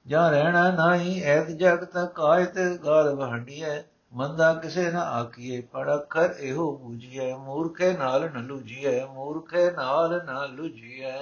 ਜਾਂ 0.07 0.31
ਰਹਿਣਾ 0.31 0.70
ਨਹੀਂ, 0.70 1.22
ਐਤ 1.24 1.46
ਜਗ 1.46 1.85
ਤੱਕ 1.85 2.20
ਆਇਤ 2.20 2.59
ਗਾਲ 2.59 3.14
ਵਹੰਡੀਐ। 3.14 3.83
ਮੰਦਾ 4.12 4.55
ਕਿਸੇ 4.55 4.90
ਨਾ 4.90 5.01
ਆਕੀਏ 5.01 5.61
ਪੜ 5.61 5.94
ਅੱਖਰ 5.94 6.35
ਇਹੋ 6.40 6.77
ਬੂਝੀਐ। 6.77 7.37
ਮੂਰਖੇ 7.37 7.92
ਨਾਲ 7.92 8.31
ਨ 8.31 8.44
ਲੁਜੀਐ 8.44 9.07
ਮੂਰਖੇ 9.07 9.70
ਨਾਲ 9.70 10.22
ਨ 10.24 10.55
ਲੁਜੀਐ 10.55 11.16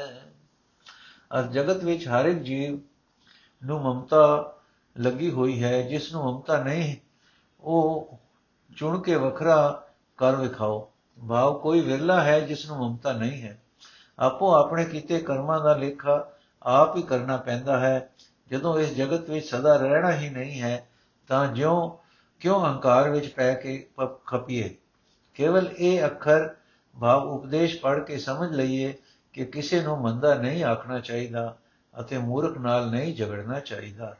ਅਰ 1.38 1.42
ਜਗਤ 1.42 1.84
ਵਿੱਚ 1.84 2.08
ਹਰ 2.08 2.24
ਇੱਕ 2.24 2.38
ਜੀਵ 2.38 2.80
ਨੂੰ 3.66 3.80
ਮਮਤਾ 3.80 4.52
ਲੱਗੀ 4.98 5.30
ਹੋਈ 5.30 5.62
ਹੈ, 5.62 5.82
ਜਿਸ 5.82 6.12
ਨੂੰ 6.12 6.24
ਮਮਤਾ 6.24 6.62
ਨਹੀਂ, 6.62 6.96
ਉਹ 7.60 8.18
ਚੁਣ 8.76 9.00
ਕੇ 9.02 9.14
ਵੱਖਰਾ 9.14 9.86
ਕਰ 10.16 10.36
ਵਿਖਾਓ। 10.36 10.92
ਭਾਵ 11.28 11.58
ਕੋਈ 11.58 11.80
ਵਿਰਲਾ 11.80 12.20
ਹੈ, 12.20 12.40
ਜਿਸ 12.40 12.70
ਨੂੰ 12.70 12.76
ਮਮਤਾ 12.76 13.12
ਨਹੀਂ 13.12 13.42
ਹੈ। 13.42 13.62
ਆਪੋ 14.18 14.54
ਆਪਣੇ 14.54 14.84
ਕੀਤੇ 14.84 15.18
ਕਰਮਾਂ 15.18 15.60
ਦਾ 15.60 15.76
ਲੇਖਾ 15.76 16.32
ਆਪ 16.62 16.96
ਹੀ 16.96 17.02
ਕਰਨਾ 17.02 17.36
ਪੈਂਦਾ 17.36 17.80
ਹੈ। 17.80 18.10
ਜਦੋਂ 18.50 18.78
ਇਸ 18.78 18.94
ਜਗਤ 18.94 19.30
ਵਿੱਚ 19.30 19.46
ਸਦਾ 19.46 19.76
ਰਹਿਣਾ 19.76 20.12
ਹੀ 20.12 20.30
ਨਹੀਂ 20.30 20.62
ਹੈ, 20.62 20.88
ਤਾਂ 21.28 21.46
ਜਿਉਂ 21.46 21.90
ਕਿਉਂ 22.40 22.60
ਹੰਕਾਰ 22.60 23.10
ਵਿੱਚ 23.10 23.28
ਪੈ 23.28 23.54
ਕੇ 23.54 23.88
ਖਪੀਏ? 24.26 24.74
ਕੇਵਲ 25.34 25.74
ਇਹ 25.78 26.04
ਅੱਖਰ 26.04 26.54
ਭਾਵ 27.00 27.22
ਉਪਦੇਸ਼ 27.22 27.80
ਪੜ੍ਹ 27.80 28.00
ਕੇ 28.00 28.18
ਸਮਝ 28.18 28.52
ਲਈਏ 28.52 28.94
ਕਿ 29.32 29.44
ਕਿਸੇ 29.44 29.82
ਨੂੰ 29.82 30.00
ਮੰਦਾ 30.00 30.34
ਨਹੀਂ 30.34 30.64
ਆਖਣਾ 30.64 31.00
ਚਾਹੀਦਾ 31.00 31.58
ਅਤੇ 32.00 32.18
ਮੂਰਖ 32.18 32.58
ਨਾਲ 32.58 32.90
ਨਹੀਂ 32.90 33.16
ਝਗੜਨਾ 33.16 33.60
ਚਾਹੀਦਾ। 33.60 34.16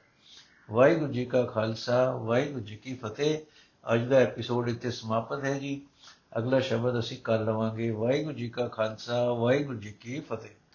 ਵਾਹਿਗੁਰੂ 0.70 1.12
ਜੀ 1.12 1.24
ਕਾ 1.24 1.42
ਖਾਲਸਾ, 1.42 2.11
ਵਾਹਿਗੁਰੂ 2.11 2.64
ਜੀ 2.64 2.76
ਕੀ 2.76 2.94
ਫਤਿਹ। 2.94 3.38
ਅੱਜ 3.94 4.04
ਦਾ 4.04 4.16
ਐਪੀਸੋਡ 4.16 4.68
ਇੱਥੇ 4.68 4.90
ਸਮਾਪਤ 4.90 5.44
ਹੈ 5.44 5.59
ਜੀ। 5.59 5.82
ਅਗਲਾ 6.38 6.61
ਸ਼ਬਦ 6.61 6.99
ਅਸੀਂ 6.99 7.16
ਕਰ 7.25 7.40
ਲਵਾਂਗੇ 7.40 7.90
ਵਾਹਿਗੁਰੂ 7.90 8.35
ਜੀ 8.35 8.49
ਕਾ 8.49 8.68
ਖਾਲਸਾ 8.68 9.33
ਵਾਹਿਗੁਰੂ 9.33 9.79
ਜੀ 9.79 9.90
ਕੀ 9.90 10.20
ਫਤਿਹ। 10.20 10.65